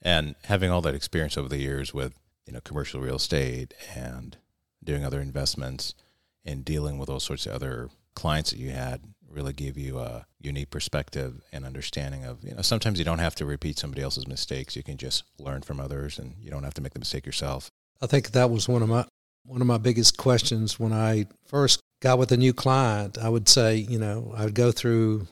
and 0.00 0.34
having 0.44 0.70
all 0.70 0.80
that 0.82 0.94
experience 0.94 1.36
over 1.36 1.48
the 1.48 1.58
years 1.58 1.92
with 1.92 2.14
you 2.46 2.52
know 2.52 2.60
commercial 2.60 3.00
real 3.00 3.16
estate 3.16 3.74
and 3.94 4.36
doing 4.82 5.04
other 5.04 5.20
investments 5.20 5.94
and 6.44 6.64
dealing 6.64 6.98
with 6.98 7.08
all 7.08 7.20
sorts 7.20 7.46
of 7.46 7.52
other 7.52 7.88
clients 8.14 8.50
that 8.50 8.58
you 8.58 8.70
had 8.70 9.00
really 9.32 9.52
gave 9.52 9.78
you 9.78 9.98
a 9.98 10.26
unique 10.40 10.70
perspective 10.70 11.42
and 11.52 11.64
understanding 11.64 12.24
of 12.24 12.44
you 12.44 12.54
know 12.54 12.62
sometimes 12.62 12.98
you 12.98 13.04
don't 13.04 13.18
have 13.18 13.34
to 13.36 13.46
repeat 13.46 13.78
somebody 13.78 14.02
else's 14.02 14.28
mistakes. 14.28 14.76
You 14.76 14.82
can 14.82 14.96
just 14.96 15.24
learn 15.38 15.62
from 15.62 15.80
others 15.80 16.18
and 16.18 16.34
you 16.38 16.50
don't 16.50 16.64
have 16.64 16.74
to 16.74 16.82
make 16.82 16.92
the 16.92 16.98
mistake 16.98 17.26
yourself. 17.26 17.70
I 18.00 18.06
think 18.06 18.32
that 18.32 18.50
was 18.50 18.68
one 18.68 18.82
of 18.82 18.88
my 18.88 19.06
one 19.44 19.60
of 19.60 19.66
my 19.66 19.78
biggest 19.78 20.16
questions 20.18 20.78
when 20.78 20.92
i 20.92 21.26
first 21.46 21.80
got 22.00 22.18
with 22.18 22.30
a 22.32 22.36
new 22.36 22.52
client. 22.52 23.18
I 23.18 23.28
would 23.28 23.48
say 23.48 23.76
you 23.76 23.98
know 23.98 24.32
i 24.36 24.44
would 24.44 24.54
go 24.54 24.72
through 24.72 25.26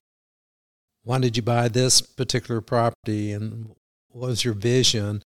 why 1.05 1.19
did 1.19 1.37
you 1.37 1.43
buy 1.43 1.69
this 1.69 2.01
particular 2.01 2.61
property 2.61 3.33
and 3.33 3.75
what 4.09 4.29
was 4.29 4.45
your 4.45 4.55
vision? 4.55 5.23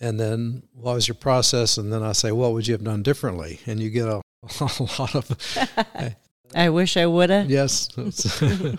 And 0.00 0.18
then 0.18 0.64
what 0.72 0.94
was 0.94 1.06
your 1.06 1.14
process? 1.14 1.78
And 1.78 1.92
then 1.92 2.02
i 2.02 2.12
say 2.12 2.32
what 2.32 2.52
would 2.52 2.66
you 2.66 2.74
have 2.74 2.84
done 2.84 3.02
differently? 3.02 3.60
And 3.66 3.80
you 3.80 3.90
get 3.90 4.08
a, 4.08 4.20
a 4.60 4.88
lot 4.98 5.14
of 5.14 6.16
I 6.54 6.70
wish 6.70 6.96
I 6.96 7.06
would 7.06 7.30
have. 7.30 7.50
Yes. 7.50 7.88
the 7.96 8.78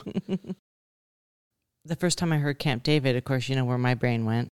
first 1.97 2.17
time 2.17 2.31
I 2.31 2.37
heard 2.37 2.59
Camp 2.59 2.83
David, 2.83 3.15
of 3.15 3.23
course, 3.25 3.49
you 3.49 3.55
know 3.55 3.65
where 3.65 3.77
my 3.77 3.93
brain 3.93 4.25
went. 4.25 4.49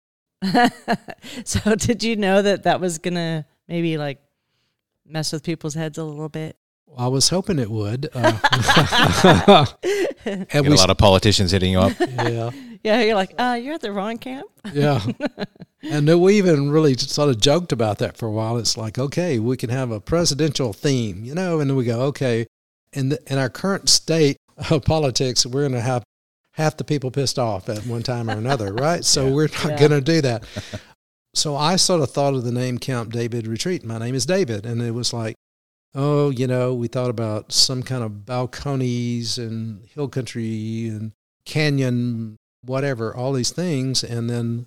so, 1.43 1.75
did 1.75 2.03
you 2.03 2.15
know 2.15 2.41
that 2.41 2.63
that 2.63 2.79
was 2.79 2.99
going 2.99 3.15
to 3.15 3.45
maybe 3.67 3.97
like 3.97 4.19
mess 5.05 5.33
with 5.33 5.43
people's 5.43 5.73
heads 5.73 5.97
a 5.97 6.03
little 6.03 6.29
bit? 6.29 6.55
I 6.97 7.07
was 7.07 7.29
hoping 7.29 7.59
it 7.59 7.69
would. 7.69 8.09
Uh, 8.13 8.37
and 10.25 10.47
we, 10.53 10.67
a 10.67 10.75
lot 10.75 10.89
of 10.89 10.97
politicians 10.97 11.51
hitting 11.51 11.71
you 11.71 11.79
up. 11.79 11.93
Yeah. 11.99 12.51
Yeah, 12.83 13.01
you're 13.01 13.15
like, 13.15 13.33
uh, 13.37 13.59
you're 13.61 13.73
at 13.73 13.81
the 13.81 13.91
wrong 13.91 14.17
camp. 14.17 14.47
yeah. 14.71 15.01
And 15.83 16.21
we 16.21 16.37
even 16.37 16.71
really 16.71 16.95
sort 16.95 17.29
of 17.29 17.39
joked 17.39 17.71
about 17.71 17.97
that 17.99 18.17
for 18.17 18.27
a 18.27 18.31
while. 18.31 18.57
It's 18.57 18.77
like, 18.77 18.97
okay, 18.97 19.39
we 19.39 19.57
can 19.57 19.69
have 19.69 19.91
a 19.91 19.99
presidential 19.99 20.73
theme, 20.73 21.23
you 21.23 21.35
know, 21.35 21.59
and 21.59 21.69
then 21.69 21.77
we 21.77 21.85
go, 21.85 22.01
okay, 22.01 22.47
in 22.93 23.09
the, 23.09 23.19
in 23.31 23.37
our 23.37 23.49
current 23.49 23.89
state 23.89 24.37
of 24.69 24.83
politics, 24.83 25.45
we're 25.45 25.61
going 25.61 25.71
to 25.73 25.81
have 25.81 26.03
half 26.53 26.77
the 26.77 26.83
people 26.83 27.11
pissed 27.11 27.37
off 27.37 27.69
at 27.69 27.85
one 27.85 28.03
time 28.03 28.29
or 28.29 28.33
another, 28.33 28.73
right? 28.79 29.05
So 29.05 29.27
yeah. 29.27 29.33
we're 29.33 29.47
not 29.47 29.65
yeah. 29.65 29.79
going 29.79 29.91
to 29.91 30.01
do 30.01 30.21
that. 30.21 30.43
so 31.33 31.55
I 31.55 31.75
sort 31.75 32.01
of 32.01 32.11
thought 32.11 32.33
of 32.33 32.43
the 32.43 32.51
name 32.51 32.77
Camp 32.77 33.11
David 33.11 33.47
Retreat. 33.47 33.85
My 33.85 33.97
name 33.97 34.15
is 34.15 34.25
David, 34.25 34.65
and 34.65 34.81
it 34.81 34.91
was 34.91 35.13
like, 35.13 35.35
oh, 35.95 36.29
you 36.29 36.47
know, 36.47 36.73
we 36.73 36.87
thought 36.87 37.09
about 37.09 37.51
some 37.51 37.83
kind 37.83 38.03
of 38.03 38.25
balconies 38.25 39.37
and 39.37 39.85
hill 39.85 40.07
country 40.07 40.87
and 40.87 41.11
canyon, 41.45 42.37
whatever, 42.63 43.15
all 43.15 43.33
these 43.33 43.51
things, 43.51 44.03
and 44.03 44.29
then 44.29 44.65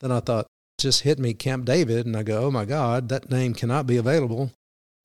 then 0.00 0.10
I 0.10 0.20
thought 0.20 0.46
just 0.78 1.02
hit 1.02 1.18
me 1.18 1.34
Camp 1.34 1.64
David, 1.64 2.06
and 2.06 2.16
I 2.16 2.22
go, 2.22 2.44
oh 2.44 2.50
my 2.50 2.64
God, 2.64 3.08
that 3.08 3.30
name 3.30 3.54
cannot 3.54 3.86
be 3.86 3.96
available 3.96 4.50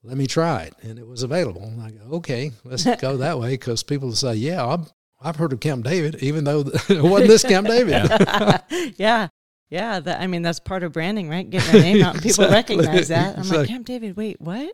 let 0.04 0.18
me 0.18 0.28
try 0.28 0.64
it. 0.64 0.74
And 0.82 0.98
it 0.98 1.08
was 1.08 1.24
available. 1.24 1.64
And 1.64 1.82
I 1.82 1.92
go, 1.92 2.16
okay, 2.18 2.52
let's 2.64 2.86
go 3.02 3.18
that 3.18 3.40
way 3.40 3.52
because 3.52 3.84
people 3.84 4.14
say, 4.14 4.36
yeah, 4.36 4.66
I've, 4.66 4.92
I've 5.22 5.36
heard 5.36 5.54
of 5.54 5.60
Camp 5.60 5.84
David, 5.84 6.16
even 6.22 6.44
though 6.44 6.62
it 6.90 7.04
wasn't 7.04 7.30
this 7.30 7.44
Camp 7.44 7.68
David. 7.68 7.92
Yeah. 8.10 8.62
yeah. 8.98 9.28
Yeah, 9.72 10.00
that, 10.00 10.20
I 10.20 10.26
mean 10.26 10.42
that's 10.42 10.60
part 10.60 10.82
of 10.82 10.94
branding, 10.94 11.30
right? 11.30 11.48
Getting 11.48 11.76
our 11.76 11.82
name 11.82 12.04
out 12.04 12.16
and 12.16 12.24
people 12.24 12.46
exactly. 12.46 12.78
recognize 12.78 13.10
that. 13.10 13.36
I'm 13.36 13.42
exactly. 13.42 13.58
like, 13.60 13.68
Camp 13.68 13.86
David, 13.86 14.18
wait, 14.18 14.42
what? 14.42 14.72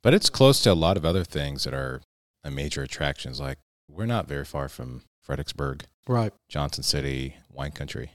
but 0.00 0.14
it's 0.14 0.30
close 0.30 0.62
to 0.62 0.72
a 0.72 0.74
lot 0.74 0.96
of 0.96 1.04
other 1.04 1.24
things 1.24 1.64
that 1.64 1.74
are 1.74 2.00
major 2.50 2.82
attractions. 2.82 3.38
Like 3.38 3.58
we're 3.86 4.06
not 4.06 4.26
very 4.26 4.46
far 4.46 4.70
from 4.70 5.02
Fredericksburg, 5.20 5.84
right? 6.08 6.32
Johnson 6.48 6.82
City, 6.82 7.36
wine 7.50 7.72
country, 7.72 8.12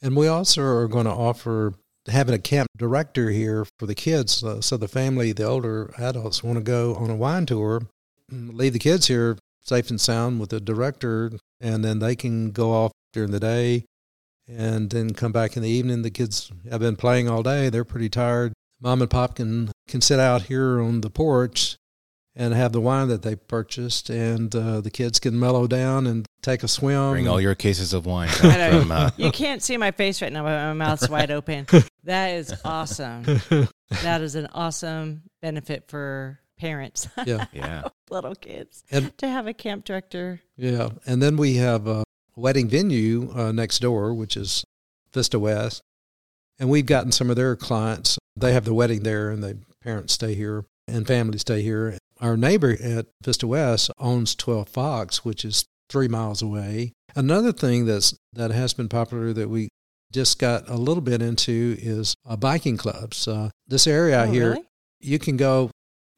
and 0.00 0.16
we 0.16 0.26
also 0.26 0.62
are 0.62 0.88
going 0.88 1.04
to 1.04 1.12
offer 1.12 1.74
having 2.08 2.34
a 2.34 2.38
camp 2.38 2.68
director 2.76 3.30
here 3.30 3.64
for 3.78 3.86
the 3.86 3.94
kids. 3.94 4.42
Uh, 4.42 4.60
so 4.60 4.76
the 4.76 4.88
family, 4.88 5.32
the 5.32 5.44
older 5.44 5.92
adults, 5.98 6.42
want 6.42 6.58
to 6.58 6.64
go 6.64 6.94
on 6.94 7.10
a 7.10 7.16
wine 7.16 7.46
tour, 7.46 7.82
leave 8.30 8.72
the 8.72 8.78
kids 8.78 9.06
here 9.06 9.36
safe 9.62 9.90
and 9.90 10.00
sound 10.00 10.40
with 10.40 10.50
the 10.50 10.60
director, 10.60 11.32
and 11.60 11.84
then 11.84 12.00
they 12.00 12.16
can 12.16 12.50
go 12.50 12.72
off 12.72 12.92
during 13.12 13.30
the 13.30 13.40
day 13.40 13.84
and 14.48 14.90
then 14.90 15.14
come 15.14 15.32
back 15.32 15.56
in 15.56 15.62
the 15.62 15.68
evening. 15.68 16.02
The 16.02 16.10
kids 16.10 16.50
have 16.70 16.80
been 16.80 16.96
playing 16.96 17.28
all 17.28 17.42
day; 17.42 17.68
they're 17.68 17.84
pretty 17.84 18.08
tired. 18.08 18.52
Mom 18.80 19.00
and 19.00 19.10
Pop 19.10 19.36
can 19.36 19.70
can 19.86 20.00
sit 20.00 20.18
out 20.18 20.42
here 20.42 20.80
on 20.80 21.00
the 21.00 21.10
porch 21.10 21.76
and 22.34 22.54
have 22.54 22.72
the 22.72 22.80
wine 22.80 23.08
that 23.08 23.22
they 23.22 23.36
purchased, 23.36 24.10
and 24.10 24.54
uh, 24.54 24.80
the 24.80 24.90
kids 24.90 25.20
can 25.20 25.38
mellow 25.38 25.66
down 25.66 26.06
and 26.06 26.26
take 26.42 26.62
a 26.62 26.68
swim. 26.68 27.12
Bring 27.12 27.28
all 27.28 27.40
your 27.40 27.54
cases 27.54 27.92
of 27.92 28.06
wine. 28.06 28.28
From, 28.28 28.90
uh... 28.90 29.10
You 29.16 29.30
can't 29.30 29.62
see 29.62 29.76
my 29.76 29.90
face 29.90 30.20
right 30.20 30.32
now, 30.32 30.42
but 30.42 30.50
my 30.50 30.72
mouth's 30.72 31.08
wide 31.08 31.30
open. 31.30 31.66
That 32.04 32.34
is 32.34 32.54
awesome. 32.64 33.22
that 34.02 34.20
is 34.20 34.34
an 34.34 34.48
awesome 34.52 35.22
benefit 35.40 35.88
for 35.88 36.40
parents. 36.58 37.08
Yeah, 37.24 37.46
yeah, 37.52 37.84
little 38.10 38.34
kids 38.34 38.84
and, 38.90 39.16
to 39.18 39.28
have 39.28 39.46
a 39.46 39.54
camp 39.54 39.84
director. 39.84 40.40
Yeah, 40.56 40.90
and 41.06 41.22
then 41.22 41.36
we 41.36 41.54
have 41.54 41.86
a 41.86 42.04
wedding 42.36 42.68
venue 42.68 43.32
uh, 43.34 43.52
next 43.52 43.78
door, 43.78 44.12
which 44.12 44.36
is 44.36 44.64
Vista 45.12 45.38
West, 45.38 45.82
and 46.58 46.68
we've 46.68 46.86
gotten 46.86 47.12
some 47.12 47.30
of 47.30 47.36
their 47.36 47.54
clients. 47.56 48.18
They 48.36 48.52
have 48.52 48.64
the 48.64 48.74
wedding 48.74 49.02
there, 49.02 49.30
and 49.30 49.42
the 49.42 49.58
parents 49.82 50.14
stay 50.14 50.34
here 50.34 50.64
and 50.88 51.06
families 51.06 51.42
stay 51.42 51.62
here 51.62 51.96
our 52.22 52.36
neighbor 52.36 52.76
at 52.80 53.06
Vista 53.22 53.46
West 53.48 53.90
owns 53.98 54.36
12 54.36 54.68
Fox, 54.68 55.24
which 55.24 55.44
is 55.44 55.64
three 55.92 56.08
miles 56.08 56.40
away. 56.40 56.92
Another 57.14 57.52
thing 57.52 57.84
that's 57.84 58.16
that 58.32 58.50
has 58.50 58.72
been 58.72 58.88
popular 58.88 59.32
that 59.34 59.48
we 59.48 59.68
just 60.10 60.38
got 60.38 60.68
a 60.68 60.76
little 60.76 61.02
bit 61.02 61.20
into 61.20 61.76
is 61.78 62.14
uh, 62.26 62.36
biking 62.36 62.78
clubs. 62.78 63.28
Uh, 63.28 63.50
this 63.68 63.86
area 63.86 64.22
oh, 64.22 64.30
here, 64.30 64.50
really? 64.50 64.64
you 65.00 65.18
can 65.18 65.36
go 65.36 65.70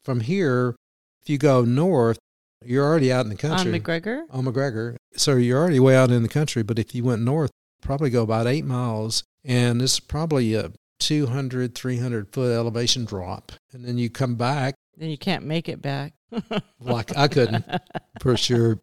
from 0.03 0.21
here. 0.21 0.75
If 1.21 1.29
you 1.29 1.37
go 1.37 1.63
north, 1.65 2.17
you're 2.63 2.85
already 2.85 3.11
out 3.11 3.25
in 3.25 3.29
the 3.29 3.35
country. 3.35 3.73
On 3.73 3.79
McGregor? 3.79 4.23
On 4.29 4.45
McGregor. 4.45 4.95
So 5.15 5.35
you're 5.35 5.59
already 5.59 5.79
way 5.79 5.95
out 5.95 6.11
in 6.11 6.23
the 6.23 6.29
country. 6.29 6.63
But 6.63 6.79
if 6.79 6.95
you 6.95 7.03
went 7.03 7.21
north, 7.21 7.51
probably 7.81 8.09
go 8.09 8.23
about 8.23 8.47
eight 8.47 8.65
miles. 8.65 9.23
And 9.43 9.81
it's 9.81 9.99
probably 9.99 10.53
a 10.53 10.71
200, 10.99 11.75
300 11.75 12.29
foot 12.31 12.53
elevation 12.53 13.05
drop. 13.05 13.51
And 13.73 13.83
then 13.85 13.97
you 13.97 14.09
come 14.09 14.35
back 14.35 14.75
then 14.97 15.09
you 15.09 15.17
can't 15.17 15.45
make 15.45 15.67
it 15.69 15.81
back. 15.81 16.13
like 16.79 17.15
I 17.15 17.27
couldn't 17.27 17.65
for 18.21 18.35
sure. 18.37 18.79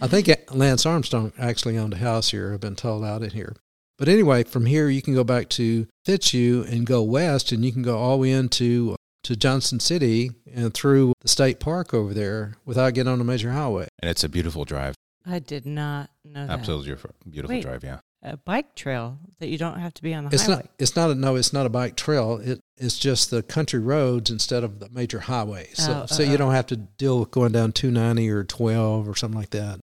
I 0.00 0.06
think 0.06 0.28
Lance 0.52 0.86
Armstrong 0.86 1.32
actually 1.38 1.76
owned 1.76 1.94
a 1.94 1.98
house 1.98 2.30
here. 2.30 2.52
I've 2.54 2.60
been 2.60 2.76
told 2.76 3.04
out 3.04 3.22
in 3.22 3.30
here. 3.30 3.54
But 3.98 4.08
anyway, 4.08 4.44
from 4.44 4.64
here 4.66 4.88
you 4.88 5.02
can 5.02 5.14
go 5.14 5.24
back 5.24 5.48
to 5.50 5.86
Fitzhugh 6.06 6.64
and 6.64 6.86
go 6.86 7.02
west, 7.02 7.52
and 7.52 7.64
you 7.64 7.70
can 7.72 7.82
go 7.82 7.98
all 7.98 8.16
the 8.16 8.22
way 8.22 8.30
into 8.30 8.92
uh, 8.92 8.96
to 9.24 9.36
Johnson 9.36 9.78
City 9.78 10.30
and 10.54 10.72
through 10.72 11.12
the 11.20 11.28
state 11.28 11.60
park 11.60 11.92
over 11.92 12.14
there 12.14 12.54
without 12.64 12.94
getting 12.94 13.12
on 13.12 13.20
a 13.20 13.24
major 13.24 13.52
highway. 13.52 13.88
And 14.00 14.10
it's 14.10 14.24
a 14.24 14.28
beautiful 14.30 14.64
drive. 14.64 14.94
I 15.26 15.38
did 15.38 15.66
not 15.66 16.08
know 16.24 16.46
that. 16.46 16.58
Absolutely 16.60 16.96
beautiful 17.28 17.54
Wait. 17.54 17.62
drive, 17.62 17.84
yeah. 17.84 17.98
A 18.22 18.38
bike 18.38 18.74
trail 18.74 19.18
that 19.38 19.48
you 19.48 19.58
don't 19.58 19.78
have 19.78 19.92
to 19.94 20.02
be 20.02 20.14
on 20.14 20.24
the 20.24 20.30
It's 20.32 20.44
highway. 20.44 20.56
not. 20.56 20.70
It's 20.78 20.96
not 20.96 21.10
a 21.10 21.14
no. 21.14 21.36
It's 21.36 21.52
not 21.52 21.66
a 21.66 21.70
bike 21.70 21.96
trail. 21.96 22.38
It 22.38 22.60
it's 22.78 22.98
just 22.98 23.30
the 23.30 23.42
country 23.42 23.80
roads 23.80 24.30
instead 24.30 24.64
of 24.64 24.78
the 24.78 24.88
major 24.88 25.20
highways. 25.20 25.76
So 25.76 26.02
Oh, 26.02 26.06
so 26.06 26.22
oh, 26.22 26.26
you 26.26 26.34
oh. 26.34 26.36
don't 26.38 26.52
have 26.54 26.66
to 26.68 26.76
deal 26.76 27.20
with 27.20 27.30
going 27.30 27.52
down 27.52 27.72
two 27.72 27.90
ninety 27.90 28.30
or 28.30 28.44
twelve 28.44 29.06
or 29.06 29.14
something 29.14 29.38
like 29.38 29.50
that. 29.50 29.78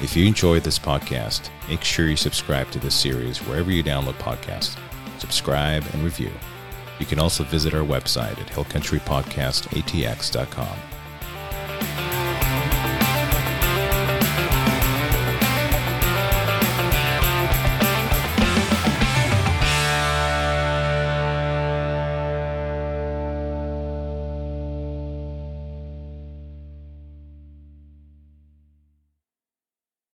If 0.03 0.17
you 0.17 0.27
enjoyed 0.27 0.65
this 0.65 0.79
podcast, 0.79 1.51
make 1.69 1.85
sure 1.85 2.07
you 2.07 2.17
subscribe 2.17 2.71
to 2.73 2.79
this 2.79 2.95
series 2.95 3.39
wherever 3.39 3.71
you 3.71 3.85
download 3.85 4.15
podcasts. 4.15 4.77
Subscribe 5.19 5.85
and 5.93 6.03
review. 6.03 6.31
You 6.99 7.07
can 7.07 7.19
also 7.19 7.45
visit 7.45 7.75
our 7.75 7.85
website 7.85 8.41
at 8.41 8.49
hillcountrypodcastatx.com 8.49 10.96